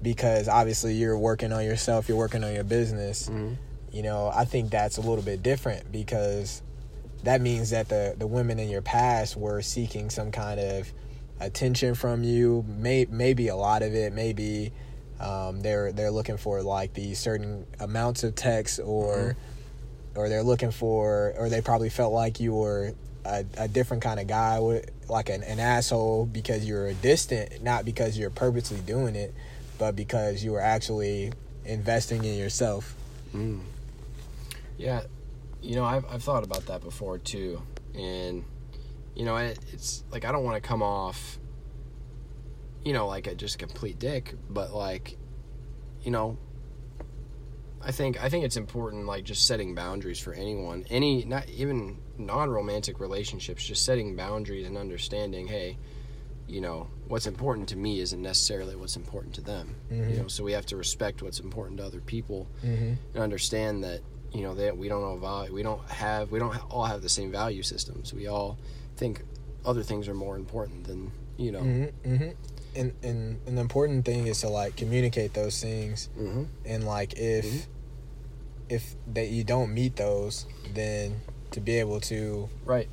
because 0.00 0.48
obviously 0.48 0.94
you're 0.94 1.18
working 1.18 1.52
on 1.52 1.64
yourself, 1.64 2.08
you're 2.08 2.18
working 2.18 2.42
on 2.44 2.52
your 2.54 2.64
business. 2.64 3.28
Mhm. 3.28 3.56
You 3.92 4.02
know, 4.02 4.30
I 4.34 4.44
think 4.44 4.70
that's 4.70 4.96
a 4.96 5.00
little 5.00 5.22
bit 5.22 5.42
different 5.42 5.92
because 5.92 6.62
that 7.24 7.40
means 7.40 7.70
that 7.70 7.88
the 7.88 8.14
the 8.18 8.26
women 8.26 8.58
in 8.58 8.68
your 8.68 8.82
past 8.82 9.36
were 9.36 9.62
seeking 9.62 10.10
some 10.10 10.30
kind 10.30 10.58
of 10.58 10.92
attention 11.40 11.94
from 11.94 12.22
you. 12.24 12.64
May, 12.68 13.06
maybe 13.10 13.48
a 13.48 13.56
lot 13.56 13.82
of 13.82 13.94
it, 13.94 14.12
maybe 14.12 14.72
um, 15.20 15.60
they're 15.60 15.92
they're 15.92 16.10
looking 16.10 16.36
for 16.36 16.62
like 16.62 16.94
the 16.94 17.14
certain 17.14 17.66
amounts 17.80 18.24
of 18.24 18.34
text 18.34 18.80
or 18.82 19.36
or 20.14 20.28
they're 20.28 20.42
looking 20.42 20.70
for 20.72 21.32
or 21.38 21.48
they 21.48 21.60
probably 21.60 21.88
felt 21.88 22.12
like 22.12 22.40
you 22.40 22.54
were 22.54 22.92
a, 23.24 23.44
a 23.56 23.68
different 23.68 24.02
kind 24.02 24.18
of 24.20 24.26
guy 24.26 24.58
with 24.58 24.90
like 25.12 25.28
an, 25.28 25.42
an 25.44 25.60
asshole 25.60 26.26
because 26.26 26.64
you're 26.64 26.92
distant 26.94 27.62
not 27.62 27.84
because 27.84 28.18
you're 28.18 28.30
purposely 28.30 28.80
doing 28.80 29.14
it 29.14 29.32
but 29.78 29.94
because 29.94 30.42
you 30.42 30.52
were 30.52 30.60
actually 30.60 31.32
investing 31.64 32.24
in 32.24 32.36
yourself 32.36 32.96
Mm. 33.34 33.60
Yeah, 34.76 35.02
you 35.62 35.76
know, 35.76 35.84
I've, 35.84 36.04
I've 36.10 36.22
thought 36.22 36.44
about 36.44 36.66
that 36.66 36.82
before 36.82 37.18
too. 37.18 37.62
And, 37.94 38.44
you 39.14 39.24
know, 39.24 39.36
it, 39.36 39.58
it's 39.72 40.04
like 40.10 40.24
I 40.24 40.32
don't 40.32 40.44
want 40.44 40.62
to 40.62 40.66
come 40.66 40.82
off, 40.82 41.38
you 42.84 42.92
know, 42.92 43.06
like 43.06 43.26
a 43.26 43.34
just 43.34 43.58
complete 43.58 43.98
dick, 43.98 44.34
but 44.50 44.74
like, 44.74 45.16
you 46.02 46.10
know, 46.10 46.36
I 47.84 47.90
think 47.92 48.22
I 48.22 48.28
think 48.28 48.44
it's 48.44 48.56
important 48.56 49.06
like 49.06 49.24
just 49.24 49.46
setting 49.46 49.74
boundaries 49.74 50.18
for 50.18 50.32
anyone. 50.34 50.84
Any 50.90 51.24
not 51.24 51.48
even 51.48 51.98
non-romantic 52.18 53.00
relationships, 53.00 53.64
just 53.64 53.84
setting 53.84 54.16
boundaries 54.16 54.66
and 54.66 54.76
understanding, 54.76 55.46
hey, 55.46 55.78
you 56.46 56.60
know, 56.60 56.88
what's 57.08 57.26
important 57.26 57.68
to 57.70 57.76
me 57.76 58.00
isn't 58.00 58.20
necessarily 58.20 58.76
what's 58.76 58.96
important 58.96 59.34
to 59.34 59.40
them. 59.40 59.74
Mhm. 59.90 60.10
You 60.10 60.16
know, 60.22 60.28
so 60.28 60.44
we 60.44 60.52
have 60.52 60.66
to 60.66 60.76
respect 60.76 61.22
what's 61.22 61.40
important 61.40 61.78
to 61.78 61.84
other 61.84 62.00
people 62.00 62.48
mm-hmm. 62.64 62.94
and 63.14 63.22
understand 63.22 63.82
that 63.84 64.00
you 64.32 64.42
know 64.42 64.54
that 64.54 64.76
we 64.76 64.88
don't 64.88 65.02
know 65.02 65.16
value 65.18 65.52
we 65.52 65.62
don't 65.62 65.86
have 65.90 66.30
we 66.30 66.38
don't 66.38 66.56
all 66.70 66.84
have 66.84 67.02
the 67.02 67.08
same 67.08 67.30
value 67.30 67.62
systems 67.62 68.14
we 68.14 68.26
all 68.26 68.58
think 68.96 69.22
other 69.64 69.82
things 69.82 70.08
are 70.08 70.14
more 70.14 70.36
important 70.36 70.84
than 70.84 71.12
you 71.36 71.52
know 71.52 71.60
Mm-hmm, 71.60 72.14
mm-hmm. 72.14 72.30
And, 72.74 72.92
and 73.02 73.38
the 73.46 73.60
important 73.60 74.04
thing 74.04 74.26
is 74.26 74.40
to 74.40 74.48
like 74.48 74.76
communicate 74.76 75.34
those 75.34 75.60
things 75.60 76.08
Mhm. 76.18 76.46
and 76.64 76.84
like 76.86 77.12
if 77.18 77.44
Mhm. 77.44 77.66
if 78.70 78.96
that 79.12 79.28
you 79.28 79.44
don't 79.44 79.74
meet 79.74 79.96
those 79.96 80.46
then 80.72 81.20
to 81.50 81.60
be 81.60 81.76
able 81.78 82.00
to 82.00 82.48
right 82.64 82.88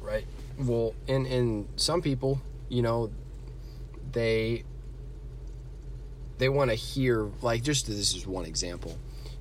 right 0.00 0.24
well 0.58 0.94
and 1.06 1.26
and 1.28 1.68
some 1.76 2.02
people 2.02 2.40
you 2.68 2.82
know 2.82 3.10
they 4.10 4.64
they 6.38 6.48
want 6.48 6.70
to 6.70 6.74
hear 6.74 7.30
like 7.40 7.62
just 7.62 7.86
this 7.86 8.14
is 8.16 8.26
one 8.26 8.44
example 8.44 8.96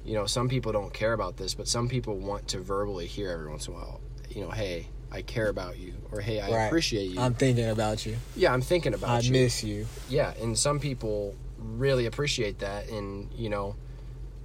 you 0.05 0.13
know 0.13 0.25
some 0.27 0.47
people 0.49 0.71
don't 0.71 0.93
care 0.93 1.13
about 1.13 1.37
this 1.37 1.53
but 1.55 1.67
some 1.67 1.87
people 1.89 2.15
want 2.15 2.47
to 2.47 2.59
verbally 2.59 3.07
hear 3.07 3.31
every 3.31 3.49
once 3.49 3.67
in 3.67 3.73
a 3.73 3.77
while 3.77 3.99
you 4.29 4.41
know 4.41 4.51
hey 4.51 4.87
i 5.11 5.21
care 5.21 5.49
about 5.49 5.77
you 5.77 5.93
or 6.11 6.21
hey 6.21 6.39
i 6.39 6.49
Right. 6.49 6.65
appreciate 6.65 7.11
you. 7.11 7.19
I'm 7.19 7.33
thinking 7.33 7.69
about 7.69 8.05
you. 8.05 8.17
Yeah 8.35 8.53
i'm 8.53 8.61
thinking 8.61 8.93
about 8.93 9.09
i 9.09 9.19
you. 9.19 9.29
I 9.29 9.43
miss 9.43 9.63
you. 9.63 9.87
Yeah 10.09 10.33
and 10.41 10.57
some 10.57 10.79
people 10.79 11.35
really 11.57 12.05
appreciate 12.05 12.59
that 12.59 12.89
and 12.89 13.29
you 13.33 13.49
know 13.49 13.75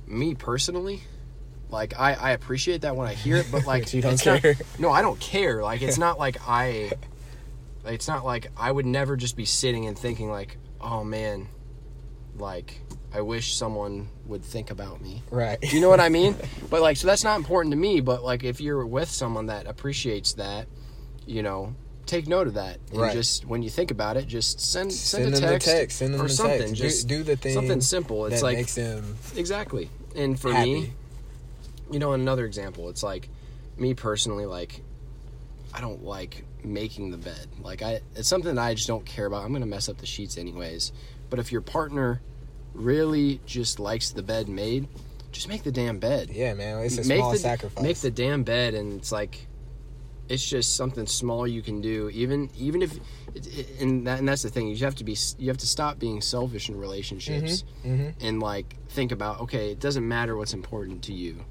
me 0.07 0.35
personally 0.35 1.03
like 1.71 1.99
i 1.99 2.13
i 2.15 2.31
appreciate 2.33 2.83
that 2.83 2.95
when 2.95 3.09
i 3.09 3.15
hear 3.15 3.37
it 3.37 3.47
but 3.51 3.65
like 3.73 3.93
you 3.95 4.03
don't 4.03 4.13
it's 4.15 4.27
not- 4.27 4.41
care. 4.43 4.55
no 4.79 4.91
i 4.91 5.03
don't 5.03 5.19
care. 5.21 5.63
Like 5.63 5.83
it's 5.83 5.99
not 6.07 6.19
like 6.19 6.37
i 6.49 6.93
it's 7.85 8.09
not 8.09 8.25
like 8.25 8.49
i 8.57 8.71
would 8.71 8.87
never 8.87 9.17
just 9.17 9.37
be 9.37 9.45
sitting 9.45 9.87
and 9.87 9.97
thinking 9.99 10.29
like 10.31 10.59
oh 10.81 11.03
man 11.05 11.49
like 12.37 12.81
i 13.17 13.21
wish 13.21 13.55
someone 13.57 14.09
would 14.27 14.45
think 14.45 14.71
about 14.71 15.01
me 15.01 15.23
right 15.31 15.59
you 15.73 15.81
know 15.81 15.89
what 15.89 16.01
I 16.01 16.09
mean? 16.09 16.37
But 16.71 16.83
like, 16.83 16.97
so 16.97 17.07
that's 17.07 17.25
not 17.25 17.37
important 17.37 17.73
to 17.73 17.77
me. 17.77 18.01
But 18.01 18.25
like, 18.25 18.43
if 18.45 18.61
you're 18.61 18.85
with 18.87 19.09
someone 19.09 19.47
that 19.47 19.67
appreciates 19.67 20.35
that, 20.35 20.67
you 21.25 21.43
know, 21.43 21.75
take 22.07 22.27
note 22.27 22.47
of 22.49 22.55
that. 22.55 22.79
And 22.91 23.01
Right. 23.01 23.13
just 23.13 23.45
when 23.45 23.63
you 23.63 23.71
think 23.71 23.91
about 23.91 24.17
it, 24.17 24.27
just 24.27 24.61
send 24.61 24.93
send, 24.93 25.25
send 25.25 25.35
a 25.35 25.41
them 25.41 25.49
text, 25.49 25.67
the 25.69 25.73
text 25.73 25.99
send 25.99 26.15
them 26.15 26.23
or 26.23 26.29
something. 26.29 26.69
text 26.69 26.75
Just 26.75 27.09
do, 27.09 27.19
do 27.19 27.23
the 27.23 27.37
thing 27.37 27.55
something 27.55 27.81
simple. 27.81 28.27
It's 28.27 28.43
like 28.43 28.59
exactly. 29.37 29.91
And 30.15 30.39
for 30.39 30.53
happy 30.53 30.75
me, 30.75 30.93
you 31.91 31.99
know, 31.99 32.13
another 32.13 32.45
example, 32.47 32.89
it's 32.89 33.03
like 33.03 33.29
me 33.77 33.95
personally, 33.95 34.47
like 34.47 34.83
I 35.73 35.81
don't 35.81 36.03
like 36.05 36.45
making 36.65 37.11
the 37.11 37.19
bed. 37.19 37.47
Like 37.63 37.83
I, 37.83 38.01
it's 38.17 38.29
something 38.29 38.55
that 38.55 38.63
I 38.63 38.75
just 38.75 38.89
don't 38.89 39.07
care 39.07 39.27
about. 39.27 39.45
I'm 39.45 39.53
gonna 39.53 39.67
mess 39.67 39.89
up 39.89 39.99
the 39.99 40.07
sheets 40.07 40.37
anyways. 40.37 40.93
But 41.31 41.39
if 41.39 41.53
your 41.53 41.61
partner 41.61 42.21
really 42.77 43.41
just 43.47 43.81
likes 43.81 44.11
the 44.11 44.23
bed 44.23 44.49
made, 44.49 44.89
just 45.33 45.49
make 45.49 45.63
the 45.63 45.73
damn 45.73 45.99
bed 45.99 46.31
yeah 46.31 46.55
man 46.55 46.79
it's 46.79 46.97
a 46.97 47.05
make 47.07 47.19
small 47.19 47.33
the, 47.33 47.39
sacrifice 47.39 47.83
Make 47.83 47.99
the 47.99 48.11
damn 48.11 48.43
bed, 48.43 48.75
and 48.75 48.95
it's 48.95 49.13
like, 49.13 49.47
it's 50.29 50.49
just 50.49 50.77
something 50.77 51.07
small 51.07 51.47
you 51.47 51.63
can 51.63 51.81
do. 51.81 52.09
Even 52.11 52.51
even 52.57 52.83
if, 52.83 52.93
and 53.81 54.07
that 54.07 54.19
and 54.19 54.29
that's 54.29 54.43
the 54.43 54.49
thing. 54.51 54.69
You 54.69 54.77
have 54.79 54.95
to 54.97 55.05
be 55.05 55.17
you 55.39 55.49
have 55.49 55.59
to 55.59 55.67
stop 55.67 55.99
being 55.99 56.21
selfish 56.21 56.69
in 56.69 56.77
relationships 56.77 57.65
hmm 57.83 58.09
and 58.21 58.41
like 58.41 58.77
think 58.89 59.13
about 59.13 59.41
okay, 59.43 59.73
it 59.73 59.81
doesn't 59.81 60.07
matter 60.07 60.37
what's 60.37 60.55
important 60.55 61.03
to 61.05 61.13
you. 61.13 61.45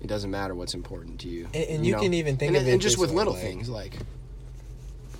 It 0.00 0.08
doesn't 0.08 0.30
matter 0.30 0.54
what's 0.54 0.74
important 0.74 1.20
to 1.20 1.28
you. 1.28 1.48
And- 1.54 1.64
and 1.68 1.86
you 1.86 1.92
know? 1.92 2.00
can 2.00 2.14
even 2.14 2.36
think 2.36 2.48
and, 2.50 2.56
of 2.58 2.68
it 2.68 2.72
and 2.72 2.80
just 2.82 2.98
with 2.98 3.10
way, 3.10 3.16
little 3.16 3.34
like- 3.34 3.42
things 3.42 3.68
like. 3.68 3.96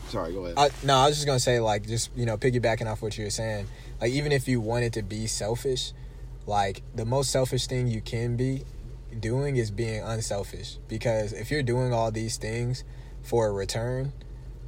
Sorry, 0.08 0.32
go 0.32 0.44
ahead. 0.44 0.54
I, 0.56 0.70
no, 0.86 0.94
I 0.94 1.06
was 1.08 1.16
just 1.16 1.26
gonna 1.26 1.40
say 1.40 1.58
like 1.60 1.86
just 1.86 2.10
you 2.16 2.26
know 2.26 2.36
piggybacking 2.36 2.86
off 2.86 3.02
what 3.02 3.18
you 3.18 3.24
were 3.24 3.30
saying, 3.30 3.66
like 4.00 4.12
even 4.12 4.32
if 4.32 4.46
you 4.48 4.60
wanted 4.60 4.92
to 4.94 5.02
be 5.02 5.26
selfish, 5.26 5.92
like 6.46 6.82
the 6.94 7.04
most 7.04 7.30
selfish 7.30 7.66
thing 7.66 7.86
you 7.88 8.00
can 8.00 8.36
be 8.36 8.64
doing 9.18 9.56
is 9.56 9.70
being 9.70 10.02
unselfish 10.02 10.76
because 10.88 11.32
if 11.32 11.50
you're 11.50 11.62
doing 11.62 11.92
all 11.92 12.10
these 12.10 12.36
things 12.36 12.84
for 13.22 13.46
a 13.48 13.52
return, 13.52 14.12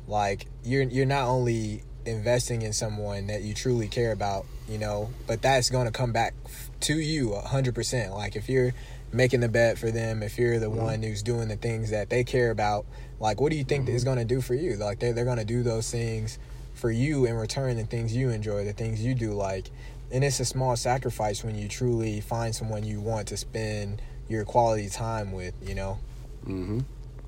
like 0.07 0.47
you're 0.65 0.83
you're 0.83 1.07
not 1.07 1.29
only 1.29 1.83
investing 2.07 2.63
in 2.63 2.73
someone 2.73 3.27
that 3.27 3.43
you 3.43 3.55
truly 3.55 3.89
care 3.89 4.13
about, 4.13 4.47
you 4.69 4.79
know, 4.79 5.11
but 5.27 5.43
that's 5.43 5.71
gonna 5.71 5.91
come 5.91 6.13
back 6.13 6.35
f- 6.47 6.71
to 6.81 6.99
you 6.99 7.35
a 7.35 7.41
hundred 7.41 7.75
percent. 7.75 8.13
Like 8.13 8.35
if 8.35 8.49
you're 8.49 8.73
making 9.13 9.41
the 9.41 9.49
bet 9.49 9.79
for 9.79 9.91
them, 9.91 10.23
if 10.23 10.39
you're 10.39 10.59
the 10.59 10.71
one 10.71 11.03
who's 11.03 11.23
doing 11.23 11.49
the 11.49 11.57
things 11.57 11.91
that 11.91 12.11
they 12.11 12.25
care 12.25 12.51
about, 12.51 12.87
like 13.21 13.41
what 13.41 13.51
do 13.51 13.59
you 13.59 13.65
think 13.65 13.87
mm-hmm. 13.87 13.97
is 13.97 14.05
going 14.05 14.19
to 14.19 14.25
do 14.25 14.41
for 14.41 14.55
you? 14.55 14.77
Like 14.77 14.99
they 14.99 15.13
they're 15.13 15.25
going 15.25 15.39
to 15.39 15.45
do 15.45 15.63
those 15.63 15.91
things 15.91 16.39
for 16.79 16.91
you 16.91 17.27
in 17.27 17.35
return, 17.35 17.77
the 17.77 17.85
things 17.85 18.15
you 18.15 18.31
enjoy, 18.31 18.65
the 18.65 18.73
things 18.73 19.05
you 19.05 19.15
do 19.15 19.33
like. 19.33 19.71
and 20.11 20.25
it's 20.25 20.41
a 20.41 20.45
small 20.45 20.75
sacrifice 20.77 21.45
when 21.45 21.55
you 21.55 21.69
truly 21.69 22.21
find 22.21 22.55
someone 22.55 22.83
you 22.85 23.01
want 23.01 23.29
to 23.29 23.37
spend 23.37 24.01
your 24.29 24.45
quality 24.45 24.89
time 24.89 25.33
with. 25.33 25.55
You 25.63 25.75
know. 25.75 25.99
Mm-hmm. 26.47 26.79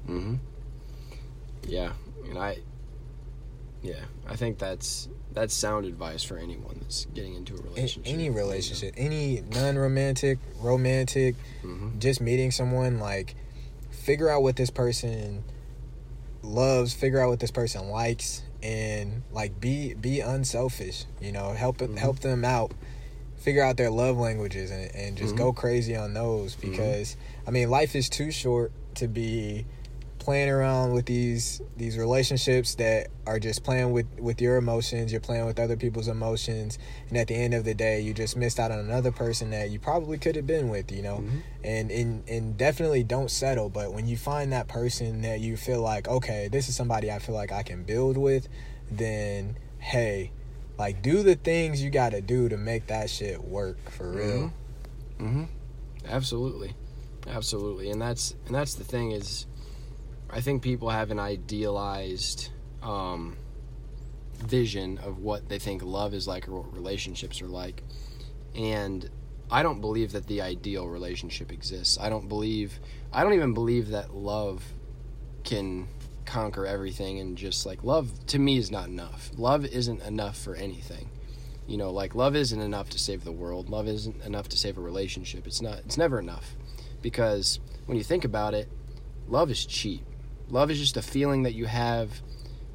Mm-hmm. 0.09 0.35
Yeah, 1.65 1.93
and 2.29 2.39
I. 2.39 2.59
Yeah, 3.83 3.95
I 4.29 4.37
think 4.37 4.59
that's 4.59 5.09
that's 5.33 5.55
sound 5.55 5.87
advice 5.87 6.23
for 6.23 6.37
anyone 6.37 6.79
that's 6.81 7.07
getting 7.15 7.35
into 7.35 7.55
a 7.55 7.63
relationship. 7.63 8.13
any 8.13 8.29
relationship, 8.31 8.95
any 8.97 9.43
non-romantic, 9.53 10.39
romantic, 10.61 11.35
Mm-hmm. 11.65 11.99
just 11.99 12.21
meeting 12.21 12.51
someone 12.51 12.99
like 12.99 13.35
figure 13.91 14.29
out 14.29 14.43
what 14.43 14.57
this 14.57 14.71
person 14.71 15.45
loves 16.43 16.93
figure 16.95 17.21
out 17.21 17.29
what 17.29 17.39
this 17.39 17.51
person 17.51 17.89
likes 17.91 18.43
and 18.63 19.23
like 19.33 19.61
be 19.61 19.95
be 19.95 20.21
unselfish 20.21 21.05
you 21.21 21.33
know 21.33 21.53
help 21.53 21.79
Mhm. 21.79 21.97
help 21.99 22.19
them 22.21 22.45
out 22.45 22.73
figure 23.37 23.63
out 23.63 23.77
their 23.79 23.91
love 23.91 24.19
languages 24.19 24.71
and, 24.71 24.95
and 24.95 25.17
just 25.17 25.35
Mhm. 25.35 25.39
go 25.39 25.53
crazy 25.53 25.97
on 25.97 26.13
those 26.15 26.55
Mm-hmm. 26.57 26.71
because 26.71 27.17
i 27.47 27.51
mean 27.51 27.71
life 27.71 27.97
is 27.97 28.09
too 28.11 28.31
short 28.31 28.71
to 28.97 29.09
be 29.09 29.65
playing 30.31 30.49
around 30.49 30.93
with 30.93 31.07
these 31.07 31.61
these 31.77 31.99
relationships 31.99 32.77
that 32.77 33.09
are 33.27 33.41
just 33.41 33.65
playing 33.65 33.91
with 33.91 34.07
with 34.21 34.41
your 34.41 34.59
emotions 34.59 35.11
you're 35.11 35.21
playing 35.21 35.45
with 35.45 35.59
other 35.59 35.77
people's 35.77 36.07
emotions 36.07 36.79
and 37.09 37.19
at 37.19 37.27
the 37.27 37.35
end 37.35 37.53
of 37.53 37.65
the 37.65 37.75
day 37.75 38.01
you 38.01 38.15
just 38.15 38.37
missed 38.37 38.61
out 38.61 38.71
on 38.71 38.79
another 38.79 39.11
person 39.11 39.51
that 39.51 39.71
you 39.71 39.81
probably 39.81 40.19
could 40.19 40.37
have 40.37 40.47
been 40.47 40.69
with 40.69 40.93
you 40.93 41.03
know? 41.03 41.17
Mm-hmm. 41.17 41.39
and 41.65 41.91
and 41.91 42.29
and 42.29 42.57
definitely 42.57 43.03
don't 43.03 43.29
settle 43.29 43.69
but 43.69 43.93
when 43.93 44.07
you 44.07 44.17
find 44.17 44.53
that 44.53 44.69
person 44.69 45.23
that 45.23 45.41
you 45.41 45.57
feel 45.57 45.83
like 45.83 46.07
okay 46.07 46.49
this 46.53 46.69
is 46.69 46.77
somebody 46.77 47.11
i 47.11 47.19
feel 47.19 47.35
like 47.35 47.51
i 47.51 47.65
can 47.65 47.83
build 47.83 48.17
with 48.17 48.47
then 48.89 49.57
hey 49.81 50.31
like 50.79 51.03
do 51.03 51.25
the 51.25 51.35
things 51.35 51.83
you 51.83 51.91
got 51.91 52.13
to 52.13 52.21
do 52.21 52.49
to 52.49 52.57
make 52.57 52.87
that 52.87 53.11
shit 53.11 53.43
work 53.45 53.91
for 53.91 54.13
real. 54.13 54.53
Mm-hmm. 55.19 55.45
Absolutely, 56.07 56.75
absolutely, 57.27 57.91
and 57.91 58.01
that's 58.01 58.35
and 58.47 58.55
that's 58.55 58.77
the 58.77 58.85
thing 58.85 59.11
is, 59.11 59.47
I 60.33 60.41
think 60.41 60.63
people 60.63 60.91
have 60.91 61.11
an 61.11 61.19
idealized 61.19 62.51
um, 62.83 63.37
vision 64.35 64.99
of 64.99 65.19
what 65.19 65.49
they 65.49 65.59
think 65.59 65.83
love 65.83 66.15
is 66.15 66.29
like 66.29 66.49
or 66.49 66.61
what 66.61 66.73
relationships 66.73 67.43
are 67.43 67.49
like, 67.49 67.83
and 68.55 69.09
I 69.51 69.63
don't 69.63 69.81
believe 69.81 70.13
that 70.13 70.27
the 70.27 70.43
ideal 70.43 70.87
relationship 70.87 71.51
exists. 71.51 71.99
I 71.99 72.09
don't 72.09 72.29
believe, 72.29 72.79
I 73.13 73.25
don't 73.25 73.33
even 73.35 73.53
believe 73.53 73.89
that 73.89 74.15
love 74.15 74.65
can 75.43 75.89
conquer 76.25 76.65
everything 76.65 77.19
and 77.19 77.37
just 77.37 77.67
like 77.67 77.83
love 77.83 78.27
to 78.27 78.39
me 78.39 78.57
is 78.57 78.71
not 78.71 78.87
enough. 78.87 79.31
Love 79.37 79.65
isn't 79.65 80.01
enough 80.03 80.39
for 80.39 80.55
anything. 80.55 81.11
You 81.67 81.77
know 81.77 81.91
like 81.91 82.15
love 82.15 82.37
isn't 82.37 82.61
enough 82.61 82.91
to 82.91 82.99
save 82.99 83.25
the 83.25 83.33
world. 83.33 83.69
Love 83.69 83.89
isn't 83.89 84.23
enough 84.23 84.49
to 84.51 84.57
save 84.57 84.79
a 84.79 84.81
relationship. 84.81 85.47
It's 85.47 85.61
not 85.61 85.79
it's 85.81 85.99
never 85.99 86.21
enough. 86.21 86.55
Because 87.03 87.59
when 87.87 87.99
you 87.99 88.05
think 88.05 88.25
about 88.25 88.55
it 88.55 88.69
love 89.29 89.51
is 89.51 89.65
cheap 89.67 90.05
love 90.51 90.71
is 90.71 90.79
just 90.79 90.97
a 90.97 91.03
feeling 91.03 91.43
that 91.45 91.55
you 91.55 91.67
have. 91.67 92.21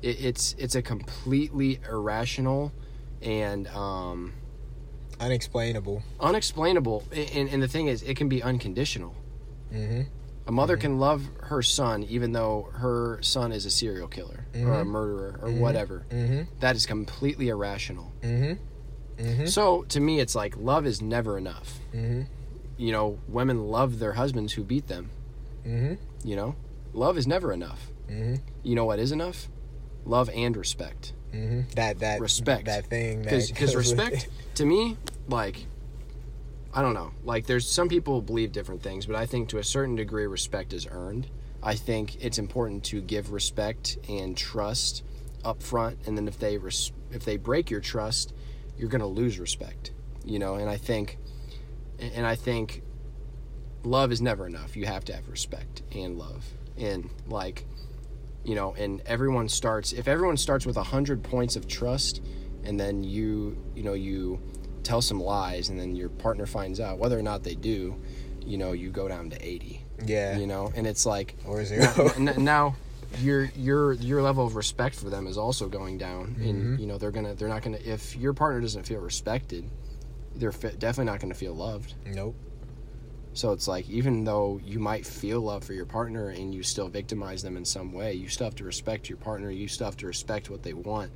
It, 0.01 0.23
it's 0.23 0.55
it's 0.57 0.75
a 0.75 0.81
completely 0.81 1.79
irrational 1.89 2.71
and 3.21 3.67
um 3.69 4.33
unexplainable. 5.19 6.03
Unexplainable. 6.19 7.03
And, 7.33 7.49
and 7.49 7.63
the 7.63 7.67
thing 7.67 7.87
is 7.87 8.03
it 8.03 8.15
can 8.17 8.29
be 8.29 8.43
unconditional. 8.43 9.15
Mm-hmm. 9.73 10.01
A 10.47 10.51
mother 10.51 10.77
can 10.77 10.99
love 10.99 11.23
her 11.43 11.61
son 11.63 12.03
even 12.03 12.31
though 12.33 12.69
her 12.73 13.19
son 13.21 13.51
is 13.51 13.65
a 13.65 13.71
serial 13.71 14.07
killer 14.07 14.45
or 14.53 14.73
a 14.81 14.83
Mhm. 14.83 14.87
murderer 14.87 15.39
or 15.41 15.49
Mhm. 15.49 15.59
whatever. 15.59 16.05
Mm-hmm. 16.09 16.41
That 16.59 16.75
is 16.75 16.85
completely 16.85 17.47
irrational. 17.47 18.11
Mm-hmm. 18.21 19.23
Mm-hmm. 19.23 19.45
So 19.47 19.83
to 19.83 19.99
me 19.99 20.19
it's 20.19 20.35
like 20.35 20.55
love 20.57 20.85
is 20.85 21.01
never 21.01 21.37
enough. 21.37 21.79
Mm-hmm. 21.93 22.23
You 22.77 22.91
know, 22.91 23.17
women 23.27 23.67
love 23.69 23.99
their 23.99 24.13
husbands 24.13 24.53
who 24.53 24.63
beat 24.63 24.87
them. 24.87 25.09
mm-hmm. 25.65 25.95
You 26.27 26.35
know, 26.35 26.55
love 26.95 27.17
is 27.17 27.27
never 27.27 27.51
enough. 27.51 27.91
mm-hmm 28.09 28.35
You 28.63 28.75
know 28.75 28.85
what 28.85 28.99
is 28.99 29.11
enough? 29.11 29.49
Love 30.05 30.29
and 30.33 30.55
respect. 30.57 31.13
mm-hmm 31.33 31.61
that 31.75 31.99
that 31.99 32.19
Respect. 32.21 32.65
that 32.65 32.85
thing 32.87 33.21
Because 33.23 33.75
respect, 33.83 34.27
to 34.55 34.65
me, 34.65 34.97
like, 35.27 35.65
I 36.73 36.81
don't 36.81 36.93
know. 36.93 37.11
Like, 37.23 37.45
there's 37.45 37.67
some 37.69 37.87
people 37.89 38.21
believe 38.21 38.51
different 38.51 38.81
things, 38.83 39.05
but 39.05 39.15
I 39.15 39.25
think 39.25 39.49
to 39.49 39.57
a 39.59 39.63
certain 39.63 39.95
degree, 39.95 40.27
respect 40.27 40.73
is 40.73 40.87
earned. 40.89 41.27
I 41.63 41.75
think 41.75 42.23
it's 42.23 42.37
important 42.37 42.83
to 42.85 43.01
give 43.01 43.31
respect 43.31 43.97
and 44.09 44.35
trust 44.37 45.03
up 45.43 45.63
front, 45.63 45.99
and 46.05 46.17
then 46.17 46.27
if 46.27 46.37
they 46.39 46.57
res- 46.57 46.91
if 47.11 47.23
they 47.25 47.37
break 47.37 47.69
your 47.71 47.79
trust, 47.81 48.33
you're 48.77 48.89
gonna 48.89 49.07
lose 49.07 49.39
respect. 49.39 49.91
You 50.25 50.37
know, 50.39 50.55
and 50.55 50.69
I 50.69 50.77
think, 50.77 51.17
and 51.99 52.25
I 52.25 52.35
think, 52.35 52.81
love 53.83 54.11
is 54.11 54.21
never 54.21 54.45
enough. 54.47 54.75
You 54.75 54.85
have 54.85 55.05
to 55.05 55.13
have 55.13 55.27
respect 55.29 55.81
and 55.93 56.17
love, 56.17 56.43
and 56.77 57.09
like, 57.27 57.65
you 58.43 58.55
know, 58.55 58.73
and 58.75 59.01
everyone 59.05 59.49
starts. 59.49 59.93
If 59.93 60.07
everyone 60.07 60.37
starts 60.37 60.65
with 60.65 60.77
a 60.77 60.83
hundred 60.83 61.23
points 61.23 61.55
of 61.55 61.67
trust, 61.67 62.21
and 62.63 62.79
then 62.79 63.03
you, 63.03 63.57
you 63.75 63.83
know, 63.83 63.93
you 63.93 64.41
tell 64.83 65.01
some 65.01 65.19
lies, 65.19 65.69
and 65.69 65.79
then 65.79 65.95
your 65.95 66.09
partner 66.09 66.45
finds 66.45 66.79
out 66.79 66.99
whether 66.99 67.17
or 67.17 67.23
not 67.23 67.43
they 67.43 67.55
do, 67.55 67.99
you 68.45 68.57
know, 68.57 68.71
you 68.73 68.89
go 68.89 69.07
down 69.07 69.29
to 69.31 69.45
eighty. 69.45 69.83
yeah 70.05 70.37
You 70.37 70.47
know, 70.47 70.71
and 70.75 70.85
it's 70.85 71.05
like 71.05 71.35
or 71.45 71.63
zero 71.65 72.11
now, 72.17 72.33
now 72.37 72.75
your 73.19 73.45
your 73.55 73.93
your 73.93 74.21
level 74.21 74.45
of 74.45 74.55
respect 74.55 74.95
for 74.95 75.09
them 75.09 75.27
is 75.27 75.37
also 75.37 75.67
going 75.67 75.97
down 75.97 76.35
and 76.39 76.63
mm-hmm. 76.63 76.75
you 76.77 76.87
know 76.87 76.97
they're 76.97 77.11
gonna 77.11 77.33
they're 77.35 77.47
not 77.47 77.61
gonna 77.61 77.79
if 77.83 78.15
your 78.15 78.33
partner 78.33 78.59
doesn't 78.61 78.83
feel 78.83 78.99
respected 78.99 79.69
they're 80.35 80.51
fi- 80.51 80.71
definitely 80.71 81.11
not 81.11 81.19
gonna 81.19 81.33
feel 81.33 81.53
loved 81.53 81.93
nope 82.07 82.35
so 83.35 83.51
it's 83.51 83.67
like 83.67 83.87
even 83.89 84.23
though 84.23 84.59
you 84.65 84.79
might 84.79 85.05
feel 85.05 85.39
love 85.41 85.63
for 85.63 85.73
your 85.73 85.85
partner 85.85 86.29
and 86.29 86.55
you 86.55 86.63
still 86.63 86.87
victimize 86.87 87.43
them 87.43 87.55
in 87.57 87.63
some 87.65 87.93
way 87.93 88.13
you 88.13 88.27
still 88.27 88.45
have 88.45 88.55
to 88.55 88.63
respect 88.63 89.07
your 89.09 89.17
partner 89.19 89.51
you 89.51 89.67
still 89.67 89.85
have 89.85 89.97
to 89.97 90.07
respect 90.07 90.49
what 90.49 90.63
they 90.63 90.73
want. 90.73 91.11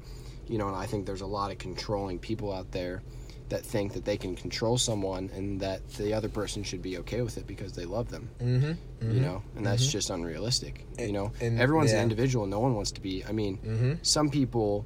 You 0.47 0.57
know 0.59 0.67
and 0.67 0.75
i 0.75 0.85
think 0.85 1.05
there's 1.05 1.21
a 1.21 1.27
lot 1.39 1.51
of 1.51 1.57
controlling 1.57 2.19
people 2.19 2.53
out 2.53 2.71
there 2.71 3.01
that 3.49 3.65
think 3.65 3.93
that 3.93 4.05
they 4.05 4.15
can 4.17 4.35
control 4.35 4.77
someone 4.77 5.31
and 5.33 5.59
that 5.61 5.87
the 5.93 6.13
other 6.13 6.29
person 6.29 6.61
should 6.63 6.83
be 6.83 6.99
okay 6.99 7.21
with 7.23 7.37
it 7.39 7.47
because 7.47 7.73
they 7.73 7.85
love 7.85 8.09
them. 8.11 8.29
Mm-hmm, 8.39 9.11
you 9.11 9.21
know 9.21 9.41
and 9.55 9.65
that's 9.65 9.85
Mhm. 9.87 9.91
just 9.91 10.09
unrealistic 10.11 10.85
you 10.99 11.11
know? 11.11 11.31
and- 11.41 11.59
everyone's 11.59 11.91
yeah. 11.91 11.97
an 11.97 12.03
individual. 12.03 12.45
No 12.45 12.59
one 12.59 12.75
wants 12.75 12.91
to 12.91 13.01
be 13.01 13.23
i 13.25 13.31
mean 13.31 13.57
mm-hmm. 13.57 13.93
some 14.03 14.29
people 14.29 14.85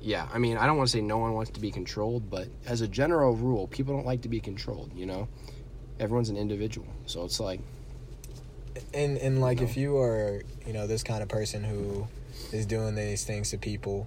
yeah 0.00 0.28
i 0.34 0.38
mean 0.38 0.56
i 0.58 0.66
don't 0.66 0.76
want 0.76 0.86
to 0.88 0.92
say 0.92 1.00
no 1.00 1.18
one 1.18 1.32
wants 1.32 1.50
to 1.52 1.60
be 1.60 1.70
controlled 1.70 2.28
but 2.28 2.46
as 2.66 2.80
a 2.82 2.88
general 2.88 3.34
rule 3.34 3.66
people 3.68 3.94
don't 3.94 4.04
like 4.06 4.20
to 4.22 4.28
be 4.28 4.40
controlled 4.40 4.90
you 4.94 5.06
know 5.06 5.26
everyone's 6.00 6.28
an 6.30 6.36
individual 6.36 6.86
so 7.06 7.24
it's 7.24 7.38
like 7.40 7.60
and 8.92 9.16
and 9.18 9.40
like 9.40 9.58
know? 9.58 9.64
if 9.64 9.76
you 9.76 9.96
are 9.98 10.42
you 10.66 10.72
know 10.72 10.86
this 10.86 11.02
kind 11.02 11.22
of 11.22 11.28
person 11.28 11.62
who 11.62 12.06
is 12.52 12.66
doing 12.66 12.94
these 12.94 13.24
things 13.24 13.50
to 13.50 13.58
people 13.58 14.06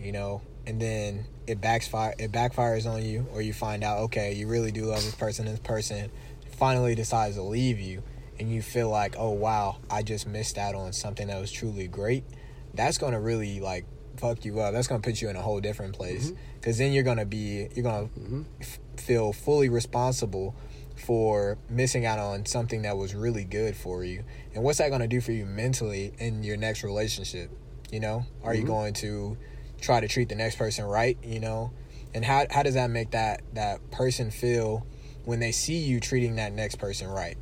you 0.00 0.12
know 0.12 0.40
and 0.66 0.80
then 0.80 1.24
it 1.46 1.60
backfire 1.60 2.14
it 2.18 2.32
backfires 2.32 2.86
on 2.86 3.04
you 3.04 3.26
or 3.32 3.42
you 3.42 3.52
find 3.52 3.84
out 3.84 3.98
okay 3.98 4.32
you 4.32 4.46
really 4.46 4.72
do 4.72 4.84
love 4.86 5.02
this 5.04 5.14
person 5.14 5.44
this 5.46 5.58
person 5.60 6.10
finally 6.56 6.94
decides 6.94 7.36
to 7.36 7.42
leave 7.42 7.78
you 7.80 8.02
and 8.38 8.50
you 8.50 8.62
feel 8.62 8.88
like 8.88 9.14
oh 9.18 9.30
wow 9.30 9.76
i 9.90 10.02
just 10.02 10.26
missed 10.26 10.56
out 10.56 10.74
on 10.74 10.92
something 10.92 11.28
that 11.28 11.40
was 11.40 11.50
truly 11.52 11.86
great 11.88 12.24
that's 12.74 12.96
gonna 12.98 13.20
really 13.20 13.60
like 13.60 13.84
fuck 14.16 14.44
you 14.44 14.60
up 14.60 14.72
that's 14.72 14.86
gonna 14.86 15.00
put 15.02 15.20
you 15.20 15.28
in 15.28 15.36
a 15.36 15.42
whole 15.42 15.60
different 15.60 15.94
place 15.94 16.30
Mhm. 16.30 16.36
because 16.54 16.78
then 16.78 16.92
you're 16.92 17.02
gonna 17.02 17.24
be 17.24 17.68
you're 17.74 17.82
gonna 17.82 18.08
mhm. 18.18 18.44
f- 18.60 18.78
feel 18.96 19.32
fully 19.32 19.68
responsible 19.68 20.54
for 20.96 21.58
missing 21.68 22.04
out 22.06 22.18
on 22.18 22.46
something 22.46 22.82
that 22.82 22.96
was 22.96 23.14
really 23.14 23.44
good 23.44 23.76
for 23.76 24.04
you. 24.04 24.24
And 24.54 24.62
what's 24.62 24.78
that 24.78 24.88
going 24.88 25.00
to 25.00 25.08
do 25.08 25.20
for 25.20 25.32
you 25.32 25.44
mentally 25.46 26.12
in 26.18 26.42
your 26.42 26.56
next 26.56 26.82
relationship? 26.84 27.50
You 27.90 28.00
know, 28.00 28.26
are 28.42 28.54
you 28.54 28.62
Mhm. 28.64 28.66
going 28.68 28.94
to 28.94 29.36
try 29.80 30.00
to 30.00 30.08
treat 30.08 30.28
the 30.28 30.34
next 30.34 30.56
person 30.56 30.84
right, 30.84 31.18
you 31.22 31.40
know? 31.40 31.72
And 32.14 32.24
how 32.24 32.46
how 32.50 32.62
does 32.62 32.74
that 32.74 32.90
make 32.90 33.10
that 33.12 33.42
that 33.54 33.90
person 33.90 34.30
feel 34.30 34.86
when 35.24 35.40
they 35.40 35.52
see 35.52 35.78
you 35.78 35.98
treating 36.00 36.36
that 36.36 36.52
next 36.52 36.76
person 36.76 37.08
right? 37.08 37.36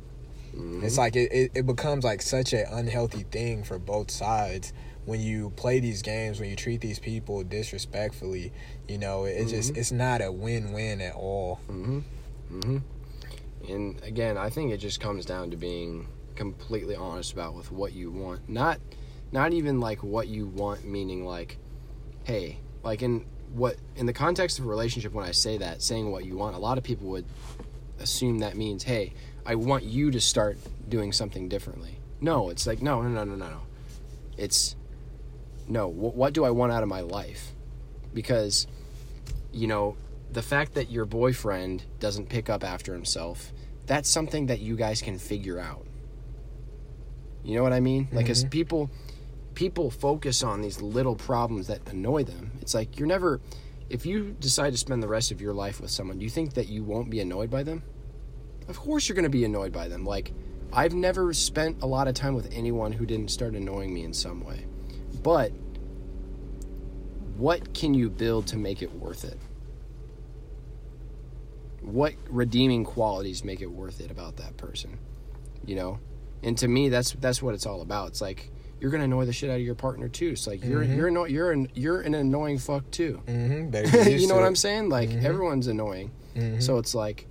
Mhm. 0.55 0.83
It's 0.83 0.97
like 0.97 1.15
it, 1.15 1.31
it, 1.31 1.51
it 1.55 1.65
becomes 1.65 2.03
like 2.03 2.21
such 2.21 2.53
an 2.53 2.65
unhealthy 2.71 3.23
thing 3.31 3.63
for 3.63 3.79
both 3.79 4.11
sides 4.11 4.73
when 5.05 5.19
you 5.19 5.49
play 5.55 5.79
these 5.79 6.01
games, 6.01 6.39
when 6.39 6.49
you 6.49 6.55
treat 6.55 6.79
these 6.79 6.99
people 6.99 7.43
disrespectfully, 7.43 8.51
you 8.87 8.97
know, 8.97 9.25
it, 9.25 9.31
it 9.31 9.47
just 9.47 9.75
it's 9.75 9.91
not 9.91 10.21
a 10.21 10.31
win-win 10.31 11.01
at 11.01 11.15
all. 11.15 11.59
And 13.69 14.01
again, 14.03 14.37
I 14.37 14.49
think 14.49 14.71
it 14.71 14.77
just 14.77 14.99
comes 14.99 15.25
down 15.25 15.51
to 15.51 15.57
being 15.57 16.07
completely 16.35 16.95
honest 16.95 17.33
about 17.33 17.53
with 17.53 17.71
what 17.71 17.93
you 17.93 18.11
want. 18.11 18.47
Not 18.49 18.79
not 19.31 19.53
even 19.53 19.79
like 19.79 20.03
what 20.03 20.27
you 20.27 20.47
want 20.47 20.85
meaning 20.85 21.25
like 21.25 21.57
hey, 22.23 22.59
like 22.83 23.01
in 23.01 23.25
what 23.53 23.75
in 23.95 24.05
the 24.05 24.13
context 24.13 24.59
of 24.59 24.65
a 24.65 24.67
relationship 24.67 25.13
when 25.13 25.25
I 25.25 25.31
say 25.31 25.57
that, 25.57 25.81
saying 25.81 26.11
what 26.11 26.25
you 26.25 26.37
want, 26.37 26.55
a 26.55 26.59
lot 26.59 26.77
of 26.77 26.83
people 26.83 27.07
would 27.09 27.25
assume 27.99 28.39
that 28.39 28.55
means, 28.55 28.83
"Hey, 28.83 29.13
I 29.45 29.55
want 29.55 29.83
you 29.83 30.11
to 30.11 30.21
start 30.21 30.57
doing 30.87 31.11
something 31.11 31.49
differently." 31.49 31.99
No, 32.19 32.49
it's 32.49 32.67
like 32.67 32.81
no, 32.81 33.01
no, 33.01 33.09
no, 33.09 33.23
no, 33.23 33.35
no, 33.35 33.49
no. 33.49 33.61
It's 34.37 34.75
no, 35.67 35.87
what 35.87 36.33
do 36.33 36.43
I 36.43 36.51
want 36.51 36.71
out 36.71 36.83
of 36.83 36.89
my 36.89 37.01
life? 37.01 37.51
Because 38.13 38.67
you 39.51 39.67
know, 39.67 39.97
the 40.31 40.41
fact 40.41 40.73
that 40.75 40.89
your 40.89 41.05
boyfriend 41.05 41.83
doesn't 41.99 42.29
pick 42.29 42.49
up 42.49 42.63
after 42.63 42.93
himself, 42.93 43.51
that's 43.85 44.09
something 44.09 44.45
that 44.47 44.59
you 44.59 44.75
guys 44.75 45.01
can 45.01 45.17
figure 45.17 45.59
out. 45.59 45.85
You 47.43 47.55
know 47.55 47.63
what 47.63 47.73
I 47.73 47.79
mean? 47.79 48.07
Like, 48.11 48.29
as 48.29 48.43
mm-hmm. 48.43 48.49
people, 48.49 48.91
people 49.55 49.91
focus 49.91 50.43
on 50.43 50.61
these 50.61 50.81
little 50.81 51.15
problems 51.15 51.67
that 51.67 51.87
annoy 51.89 52.23
them. 52.23 52.51
It's 52.61 52.73
like 52.73 52.97
you're 52.97 53.07
never, 53.07 53.41
if 53.89 54.05
you 54.05 54.35
decide 54.39 54.71
to 54.71 54.77
spend 54.77 55.03
the 55.03 55.07
rest 55.07 55.31
of 55.31 55.41
your 55.41 55.53
life 55.53 55.81
with 55.81 55.91
someone, 55.91 56.19
do 56.19 56.23
you 56.23 56.29
think 56.29 56.53
that 56.53 56.69
you 56.69 56.83
won't 56.83 57.09
be 57.09 57.19
annoyed 57.19 57.49
by 57.49 57.63
them? 57.63 57.83
Of 58.67 58.79
course, 58.79 59.09
you're 59.09 59.15
going 59.15 59.23
to 59.23 59.29
be 59.29 59.43
annoyed 59.43 59.73
by 59.73 59.87
them. 59.87 60.05
Like, 60.05 60.31
I've 60.71 60.93
never 60.93 61.33
spent 61.33 61.81
a 61.81 61.85
lot 61.85 62.07
of 62.07 62.13
time 62.13 62.35
with 62.35 62.49
anyone 62.53 62.93
who 62.93 63.05
didn't 63.05 63.31
start 63.31 63.55
annoying 63.55 63.93
me 63.93 64.03
in 64.03 64.13
some 64.13 64.41
way. 64.45 64.65
But 65.21 65.51
what 67.35 67.73
can 67.73 67.93
you 67.93 68.09
build 68.09 68.47
to 68.47 68.57
make 68.57 68.81
it 68.81 68.93
worth 68.93 69.25
it? 69.25 69.37
What 71.81 72.13
redeeming 72.29 72.83
qualities 72.83 73.43
make 73.43 73.61
it 73.61 73.71
worth 73.71 73.99
it 74.01 74.11
about 74.11 74.37
that 74.37 74.57
person? 74.57 74.97
You 75.65 75.75
know? 75.75 75.99
And 76.43 76.57
to 76.59 76.67
me 76.67 76.89
that's 76.89 77.11
that's 77.13 77.41
what 77.41 77.53
it's 77.53 77.65
all 77.65 77.81
about. 77.81 78.09
It's 78.09 78.21
like 78.21 78.49
you're 78.79 78.89
gonna 78.91 79.03
annoy 79.03 79.25
the 79.25 79.33
shit 79.33 79.49
out 79.49 79.57
of 79.57 79.61
your 79.61 79.75
partner 79.75 80.07
too. 80.09 80.29
It's 80.29 80.47
like 80.47 80.63
you're 80.63 80.81
you're 80.95 81.07
anno- 81.07 81.25
you're 81.25 81.51
an, 81.51 81.67
you're 81.75 82.01
an 82.01 82.15
annoying 82.15 82.57
fuck 82.57 82.89
too. 82.91 83.21
Mm-hmm. 83.27 84.09
you 84.19 84.27
know 84.27 84.35
what 84.35 84.43
I'm 84.43 84.55
saying? 84.55 84.89
Like 84.89 85.09
everyone's 85.25 85.67
annoying. 85.67 86.11
So 86.61 86.77
it's 86.77 86.95
like, 86.95 87.27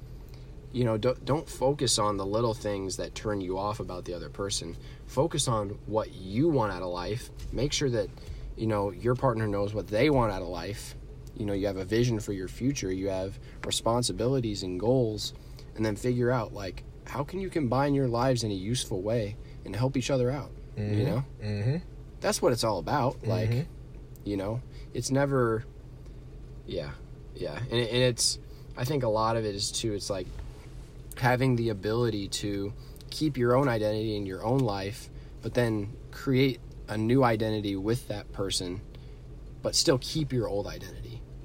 you 0.72 0.84
know, 0.84 0.96
don't, 0.98 1.24
don't 1.24 1.48
focus 1.48 1.98
on 1.98 2.16
the 2.18 2.26
little 2.26 2.54
things 2.54 2.98
that 2.98 3.14
turn 3.14 3.40
you 3.40 3.58
off 3.58 3.80
about 3.80 4.04
the 4.04 4.14
other 4.14 4.28
person. 4.28 4.76
Focus 5.06 5.48
on 5.48 5.70
what 5.86 6.12
you 6.12 6.48
want 6.48 6.72
out 6.72 6.82
of 6.82 6.90
life. 6.90 7.30
Make 7.50 7.72
sure 7.72 7.90
that, 7.90 8.08
you 8.56 8.66
know, 8.68 8.90
your 8.92 9.14
partner 9.16 9.48
knows 9.48 9.74
what 9.74 9.88
they 9.88 10.10
want 10.10 10.32
out 10.32 10.42
of 10.42 10.48
life. 10.48 10.94
You 11.40 11.46
know, 11.46 11.54
you 11.54 11.66
have 11.68 11.78
a 11.78 11.84
vision 11.86 12.20
for 12.20 12.34
your 12.34 12.48
future. 12.48 12.92
You 12.92 13.08
have 13.08 13.38
responsibilities 13.66 14.62
and 14.62 14.78
goals, 14.78 15.32
and 15.74 15.84
then 15.84 15.96
figure 15.96 16.30
out 16.30 16.52
like 16.52 16.84
how 17.06 17.24
can 17.24 17.40
you 17.40 17.48
combine 17.48 17.94
your 17.94 18.08
lives 18.08 18.44
in 18.44 18.50
a 18.50 18.54
useful 18.54 19.00
way 19.00 19.36
and 19.64 19.74
help 19.74 19.96
each 19.96 20.10
other 20.10 20.30
out. 20.30 20.50
You 20.76 21.04
know, 21.04 21.24
Mm-hmm. 21.42 21.76
that's 22.20 22.40
what 22.42 22.52
it's 22.52 22.62
all 22.64 22.78
about. 22.78 23.26
Like, 23.26 23.50
you 24.24 24.36
know, 24.36 24.60
it's 24.94 25.10
never, 25.10 25.64
yeah, 26.66 26.90
yeah, 27.34 27.58
and, 27.70 27.80
it- 27.80 27.90
and 27.90 28.02
it's. 28.02 28.38
I 28.76 28.84
think 28.84 29.02
a 29.02 29.08
lot 29.08 29.36
of 29.36 29.44
it 29.44 29.54
is 29.54 29.70
too. 29.72 29.92
It's 29.94 30.08
like 30.10 30.26
having 31.16 31.56
the 31.56 31.70
ability 31.70 32.28
to 32.28 32.72
keep 33.10 33.36
your 33.36 33.56
own 33.56 33.68
identity 33.68 34.16
in 34.16 34.24
your 34.26 34.44
own 34.44 34.58
life, 34.60 35.08
but 35.42 35.54
then 35.54 35.92
create 36.12 36.60
a 36.88 36.96
new 36.96 37.24
identity 37.24 37.76
with 37.76 38.08
that 38.08 38.30
person, 38.32 38.80
but 39.62 39.74
still 39.74 39.98
keep 39.98 40.32
your 40.32 40.48
old 40.48 40.66
identity. 40.66 40.99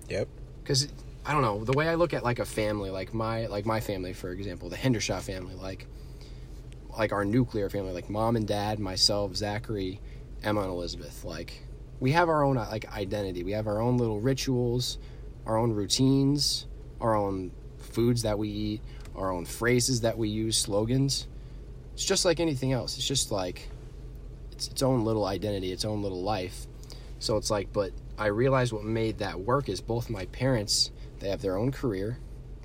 Yep. 0.10 0.28
Because 0.62 0.88
I 1.26 1.34
don't 1.34 1.42
know 1.42 1.64
the 1.64 1.74
way 1.74 1.88
I 1.88 1.96
look 1.96 2.14
at 2.14 2.24
like 2.24 2.40
a 2.40 2.46
family, 2.46 2.90
like 2.90 3.14
my 3.14 3.48
like 3.48 3.66
my 3.66 3.80
family, 3.80 4.14
for 4.14 4.32
example, 4.32 4.70
the 4.70 4.76
Hendershot 4.76 5.22
family, 5.22 5.56
like 5.56 5.88
like 6.98 7.12
our 7.12 7.26
nuclear 7.26 7.70
family, 7.70 7.92
like 7.92 8.10
mom 8.10 8.36
and 8.36 8.48
dad, 8.48 8.80
myself, 8.80 9.36
Zachary, 9.36 10.00
Emma, 10.44 10.62
and 10.62 10.70
Elizabeth. 10.70 11.24
Like 11.24 11.64
we 12.00 12.12
have 12.12 12.30
our 12.30 12.44
own 12.44 12.56
like 12.56 12.92
identity. 12.96 13.44
We 13.44 13.52
have 13.52 13.68
our 13.68 13.82
own 13.82 13.98
little 13.98 14.20
rituals, 14.20 14.98
our 15.46 15.58
own 15.58 15.72
routines, 15.72 16.68
our 17.02 17.16
own 17.16 17.52
foods 17.80 18.22
that 18.24 18.38
we 18.38 18.50
eat, 18.50 18.82
our 19.16 19.32
own 19.32 19.46
phrases 19.46 20.02
that 20.02 20.18
we 20.18 20.30
use, 20.30 20.58
slogans. 20.58 21.28
It's 21.94 22.06
just 22.06 22.26
like 22.26 22.40
anything 22.40 22.74
else. 22.74 22.98
It's 22.98 23.08
just 23.08 23.32
like 23.32 23.70
it's 24.52 24.68
its 24.68 24.82
own 24.84 25.04
little 25.04 25.26
identity, 25.26 25.72
its 25.72 25.86
own 25.86 26.02
little 26.02 26.22
life. 26.22 26.68
So 27.20 27.38
it's 27.38 27.50
like, 27.50 27.74
but 27.74 27.92
I 28.18 28.28
realized 28.28 28.72
what 28.72 28.84
made 28.84 29.18
that 29.20 29.40
work 29.40 29.70
is 29.70 29.82
both 29.82 30.10
my 30.10 30.26
parents, 30.28 30.92
they 31.20 31.30
have 31.30 31.42
their 31.42 31.58
own 31.58 31.72
career, 31.72 32.18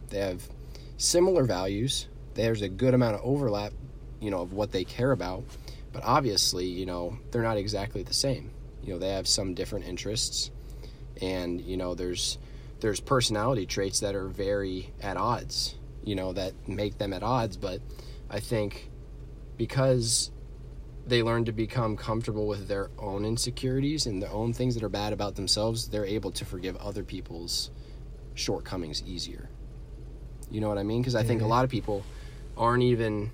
they 0.08 0.20
have 0.20 0.48
similar 0.96 1.44
values, 1.44 2.06
there's 2.34 2.62
a 2.62 2.68
good 2.68 2.94
amount 2.94 3.16
of 3.16 3.22
overlap, 3.24 3.72
you 4.20 4.30
know, 4.30 4.40
of 4.40 4.52
what 4.52 4.70
they 4.70 4.84
care 4.84 5.12
about, 5.12 5.44
but 5.92 6.02
obviously, 6.04 6.66
you 6.66 6.86
know, 6.86 7.18
they're 7.30 7.42
not 7.42 7.56
exactly 7.56 8.02
the 8.02 8.14
same. 8.14 8.50
You 8.82 8.94
know, 8.94 8.98
they 8.98 9.10
have 9.10 9.26
some 9.26 9.54
different 9.54 9.86
interests, 9.86 10.50
and 11.20 11.60
you 11.60 11.76
know, 11.76 11.94
there's 11.94 12.38
there's 12.80 13.00
personality 13.00 13.66
traits 13.66 14.00
that 14.00 14.14
are 14.14 14.28
very 14.28 14.92
at 15.02 15.16
odds, 15.16 15.74
you 16.04 16.14
know, 16.14 16.32
that 16.32 16.54
make 16.68 16.98
them 16.98 17.12
at 17.12 17.22
odds, 17.22 17.56
but 17.56 17.80
I 18.30 18.40
think 18.40 18.88
because 19.56 20.30
they 21.10 21.22
learn 21.22 21.44
to 21.44 21.52
become 21.52 21.96
comfortable 21.96 22.46
with 22.46 22.68
their 22.68 22.90
own 22.98 23.24
insecurities 23.24 24.06
and 24.06 24.22
their 24.22 24.30
own 24.30 24.52
things 24.52 24.74
that 24.74 24.82
are 24.82 24.88
bad 24.88 25.12
about 25.12 25.34
themselves, 25.34 25.88
they're 25.88 26.06
able 26.06 26.30
to 26.32 26.44
forgive 26.44 26.76
other 26.76 27.04
people's 27.04 27.70
shortcomings 28.34 29.02
easier. 29.02 29.50
You 30.50 30.60
know 30.60 30.68
what 30.68 30.78
I 30.78 30.82
mean? 30.82 31.02
Because 31.02 31.14
I 31.14 31.22
think 31.22 31.42
a 31.42 31.46
lot 31.46 31.64
of 31.64 31.70
people 31.70 32.04
aren't 32.56 32.82
even, 32.82 33.30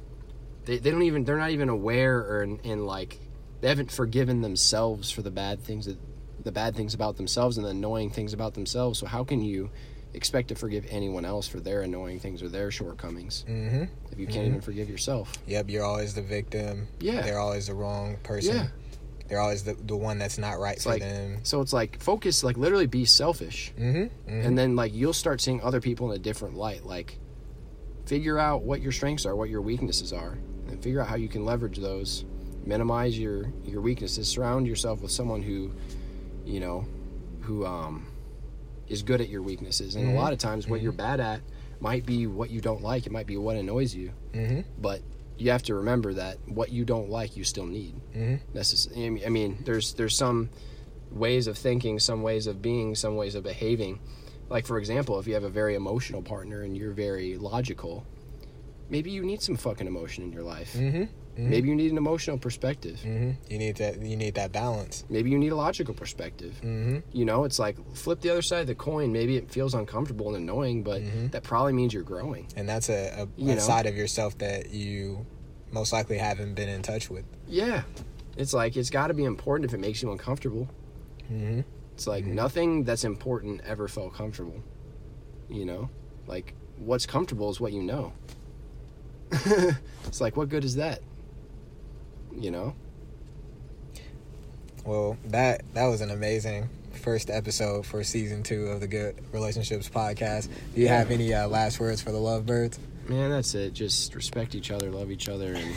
they, 0.65 0.79
they 0.79 0.91
don't 0.91 1.03
even, 1.03 1.25
they're 1.25 1.39
not 1.39 1.51
even 1.51 1.69
aware 1.69 2.19
or 2.19 2.43
in, 2.43 2.59
in 2.61 2.87
like, 2.87 3.19
they 3.61 3.69
haven't 3.69 3.91
forgiven 3.91 4.43
themselves 4.43 5.11
for 5.11 5.23
the 5.23 5.31
bad 5.31 5.61
things 5.61 5.87
that, 5.87 5.99
the 6.43 6.53
bad 6.53 6.77
things 6.77 6.95
about 6.95 7.17
themselves 7.17 7.57
and 7.57 7.67
the 7.67 7.71
annoying 7.71 8.11
things 8.11 8.33
about 8.33 8.55
themselves. 8.55 8.99
So 8.99 9.07
how 9.07 9.25
can 9.25 9.43
you 9.43 9.71
expect 10.17 10.49
to 10.49 10.55
forgive 10.55 10.85
anyone 10.91 11.25
else 11.25 11.47
for 11.47 11.61
their 11.61 11.83
annoying 11.83 12.19
things 12.19 12.43
or 12.43 12.49
their 12.49 12.71
shortcomings 12.71 13.45
Mm-hmm. 13.49 13.85
if 14.11 14.19
you 14.19 14.27
can't 14.27 14.47
even 14.49 14.61
forgive 14.61 14.89
yourself? 14.91 15.33
Yep. 15.47 15.71
You're 15.71 15.85
always 15.85 16.15
the 16.15 16.23
victim. 16.23 16.89
Yeah. 17.01 17.23
They're 17.23 17.39
always 17.39 17.67
the 17.69 17.75
wrong 17.75 18.17
person. 18.23 18.57
Yeah. 18.57 18.67
They're 19.29 19.41
always 19.41 19.63
the, 19.65 19.75
the 19.75 19.97
one 19.97 20.19
that's 20.19 20.39
not 20.39 20.59
right 20.61 20.77
It's 20.77 20.85
for 20.85 20.91
like 20.91 21.03
them. 21.03 21.41
so 21.43 21.61
it's 21.61 21.73
like 21.73 22.01
focus 22.01 22.43
like 22.45 22.57
literally 22.57 22.87
be 22.87 23.05
selfish 23.05 23.73
Mm-hmm. 23.79 23.97
mm-hmm. 24.03 24.47
and 24.47 24.57
then 24.57 24.75
like 24.77 24.95
you'll 24.95 25.13
start 25.13 25.41
seeing 25.41 25.61
other 25.63 25.81
people 25.81 26.11
in 26.13 26.17
a 26.17 26.23
different 26.23 26.55
light 26.57 26.85
like 26.87 27.19
figure 28.07 28.39
out 28.39 28.63
what 28.63 28.81
your 28.81 28.93
strengths 28.93 29.27
are 29.27 29.35
what 29.35 29.49
your 29.51 29.61
weaknesses 29.63 30.13
are 30.13 30.39
and 30.69 30.81
figure 30.83 31.01
out 31.01 31.09
how 31.09 31.17
you 31.17 31.29
can 31.29 31.45
leverage 31.45 31.79
those 31.79 32.25
minimize 32.65 33.19
your 33.19 33.51
your 33.65 33.81
weaknesses 33.81 34.29
surround 34.29 34.65
yourself 34.67 35.03
with 35.03 35.11
someone 35.11 35.43
who 35.43 35.73
you 36.45 36.61
know 36.61 36.85
who 37.41 37.67
um 37.67 38.07
is 38.89 39.03
good 39.03 39.21
at 39.21 39.29
your 39.29 39.43
weaknesses 39.43 39.97
and 39.97 40.07
Mhm. 40.07 40.13
a 40.13 40.17
lot 40.17 40.33
of 40.33 40.39
times 40.39 40.69
what 40.69 40.81
you're 40.83 40.93
bad 40.93 41.21
at 41.21 41.41
might 41.81 42.07
be 42.07 42.27
what 42.27 42.51
you 42.51 42.61
don't 42.61 42.83
like 42.83 43.07
it 43.07 43.13
might 43.13 43.27
be 43.27 43.37
what 43.37 43.57
annoys 43.57 43.95
you 43.95 44.13
mm-hmm. 44.33 44.61
but 44.81 45.01
you 45.39 45.51
have 45.51 45.63
to 45.63 45.75
remember 45.75 46.15
that 46.15 46.39
what 46.47 46.71
you 46.73 46.85
don't 46.85 47.11
like 47.11 47.37
you 47.37 47.45
still 47.45 47.67
need 47.67 47.95
Mm-hmm. 48.17 48.57
necess- 48.59 49.25
I 49.27 49.29
mean, 49.29 49.59
there's 49.65 49.93
there's 49.95 50.17
some 50.17 50.49
ways 51.11 51.47
of 51.47 51.57
thinking, 51.59 51.99
some 51.99 52.23
ways 52.23 52.47
of 52.47 52.61
being, 52.63 52.95
some 52.95 53.17
ways 53.17 53.35
of 53.35 53.43
behaving. 53.45 53.99
Like 54.49 54.67
for 54.67 54.79
example, 54.79 55.19
if 55.19 55.27
you 55.27 55.35
have 55.35 55.45
a 55.45 55.49
very 55.51 55.75
emotional 55.75 56.23
partner 56.23 56.63
and 56.63 56.77
you're 56.77 56.93
very 56.93 57.37
logical, 57.37 58.05
maybe 58.89 59.11
you 59.11 59.23
need 59.25 59.43
some 59.43 59.57
fucking 59.57 59.87
emotion 59.87 60.25
in 60.25 60.33
your 60.33 60.43
life. 60.43 60.75
Mm-hmm. 61.37 61.43
mm-hmm. 61.43 61.51
Maybe 61.51 61.69
you 61.69 61.75
need 61.77 61.91
an 61.93 61.99
emotional 61.99 62.39
perspective. 62.39 62.99
Mm-hmm. 63.05 63.53
You 63.53 63.59
need 63.59 63.77
that. 63.77 64.01
You 64.01 64.17
need 64.17 64.35
that 64.37 64.53
balance. 64.53 65.05
Maybe 65.11 65.31
you 65.31 65.39
need 65.39 65.53
a 65.53 65.57
logical 65.57 65.93
perspective. 65.95 66.55
Mm-hmm. 66.63 66.99
You 67.13 67.25
know, 67.27 67.45
it's 67.45 67.59
like 67.59 67.77
flip 67.95 68.21
the 68.23 68.31
other 68.31 68.43
side 68.43 68.61
of 68.63 68.67
the 68.67 68.75
coin. 68.75 69.13
Maybe 69.13 69.37
it 69.37 69.51
feels 69.51 69.75
uncomfortable 69.75 70.29
and 70.35 70.37
annoying, 70.37 70.83
but 70.83 71.03
Mhm. 71.03 71.31
that 71.33 71.43
probably 71.43 71.73
means 71.75 71.93
you're 71.93 72.03
growing. 72.03 72.47
And 72.57 72.69
that's 72.69 72.89
a, 72.89 73.29
a, 73.39 73.51
a 73.51 73.61
side 73.61 73.87
of 73.87 73.97
yourself 73.97 74.39
that 74.39 74.71
you 74.71 75.27
most 75.71 75.93
likely 75.93 76.17
haven't 76.19 76.55
been 76.55 76.69
in 76.69 76.81
touch 76.83 77.11
with. 77.11 77.25
Yeah. 77.47 77.83
It's 78.37 78.53
like 78.55 78.77
it's 78.77 78.91
got 78.91 79.09
to 79.09 79.15
be 79.15 79.25
important 79.25 79.69
if 79.69 79.75
it 79.75 79.81
makes 79.81 80.03
you 80.03 80.11
uncomfortable. 80.13 80.69
Mm-hmm. 81.31 81.61
It's 81.95 82.07
like 82.07 82.25
Mhm. 82.25 82.35
nothing 82.35 82.85
that's 82.85 83.05
important 83.05 83.61
ever 83.67 83.89
felt 83.89 84.15
comfortable. 84.15 84.63
You 85.51 85.65
know? 85.67 85.91
Like 86.27 86.55
what's 86.79 87.05
comfortable 87.07 87.51
is 87.51 87.61
what 87.61 87.73
you 87.73 87.83
know. 87.83 88.13
it's 90.07 90.21
like 90.21 90.37
what 90.37 90.49
good 90.49 90.65
is 90.65 90.77
that? 90.77 91.01
You 92.37 92.51
know? 92.51 92.75
Well, 94.85 95.17
that 95.27 95.63
that 95.75 95.87
was 95.87 96.01
an 96.01 96.11
amazing 96.11 96.69
first 96.97 97.31
episode 97.31 97.87
for 97.87 98.03
season 98.05 98.43
two 98.43 98.67
of 98.67 98.81
the 98.81 98.87
Good 98.87 99.17
Relationships 99.33 99.89
podcast. 99.89 100.49
Do 100.75 100.81
you 100.81 100.89
have 100.89 101.11
any 101.11 101.33
uh, 101.33 101.49
last 101.49 101.81
words 101.81 102.01
for 102.01 102.13
the 102.13 102.19
lovebirds? 102.19 102.79
Man, 103.09 103.31
that's 103.31 103.55
it. 103.55 103.73
Just 103.73 104.15
respect 104.15 104.55
each 104.55 104.71
other, 104.71 104.91
love 104.91 105.11
each 105.11 105.29
other 105.29 105.55
and 105.55 105.65
man, 105.65 105.75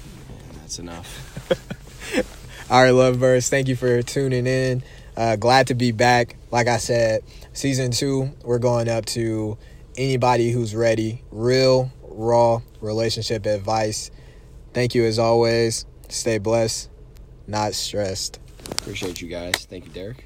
that's 0.60 0.78
enough. 0.78 1.50
All 2.70 2.82
right, 2.82 2.92
lovebirds, 2.92 3.48
thank 3.48 3.68
you 3.68 3.76
for 3.76 4.02
tuning 4.02 4.46
in. 4.46 4.82
Uh, 5.16 5.36
glad 5.36 5.68
to 5.68 5.74
be 5.74 5.90
back. 5.90 6.36
Like 6.50 6.68
I 6.68 6.76
said, 6.76 7.22
season 7.52 7.90
two, 7.90 8.30
we're 8.44 8.60
going 8.60 8.88
up 8.88 9.06
to 9.06 9.58
anybody 9.96 10.50
who's 10.50 10.74
ready. 10.74 11.22
Real, 11.32 11.90
raw 12.02 12.60
relationship 12.80 13.46
advice. 13.46 14.10
Thank 14.74 14.94
you 14.94 15.04
as 15.04 15.18
always. 15.18 15.86
Stay 16.08 16.38
blessed, 16.38 16.90
not 17.46 17.74
stressed. 17.74 18.40
Appreciate 18.70 19.20
you 19.20 19.28
guys. 19.28 19.54
Thank 19.66 19.86
you, 19.86 19.92
Derek. 19.92 20.24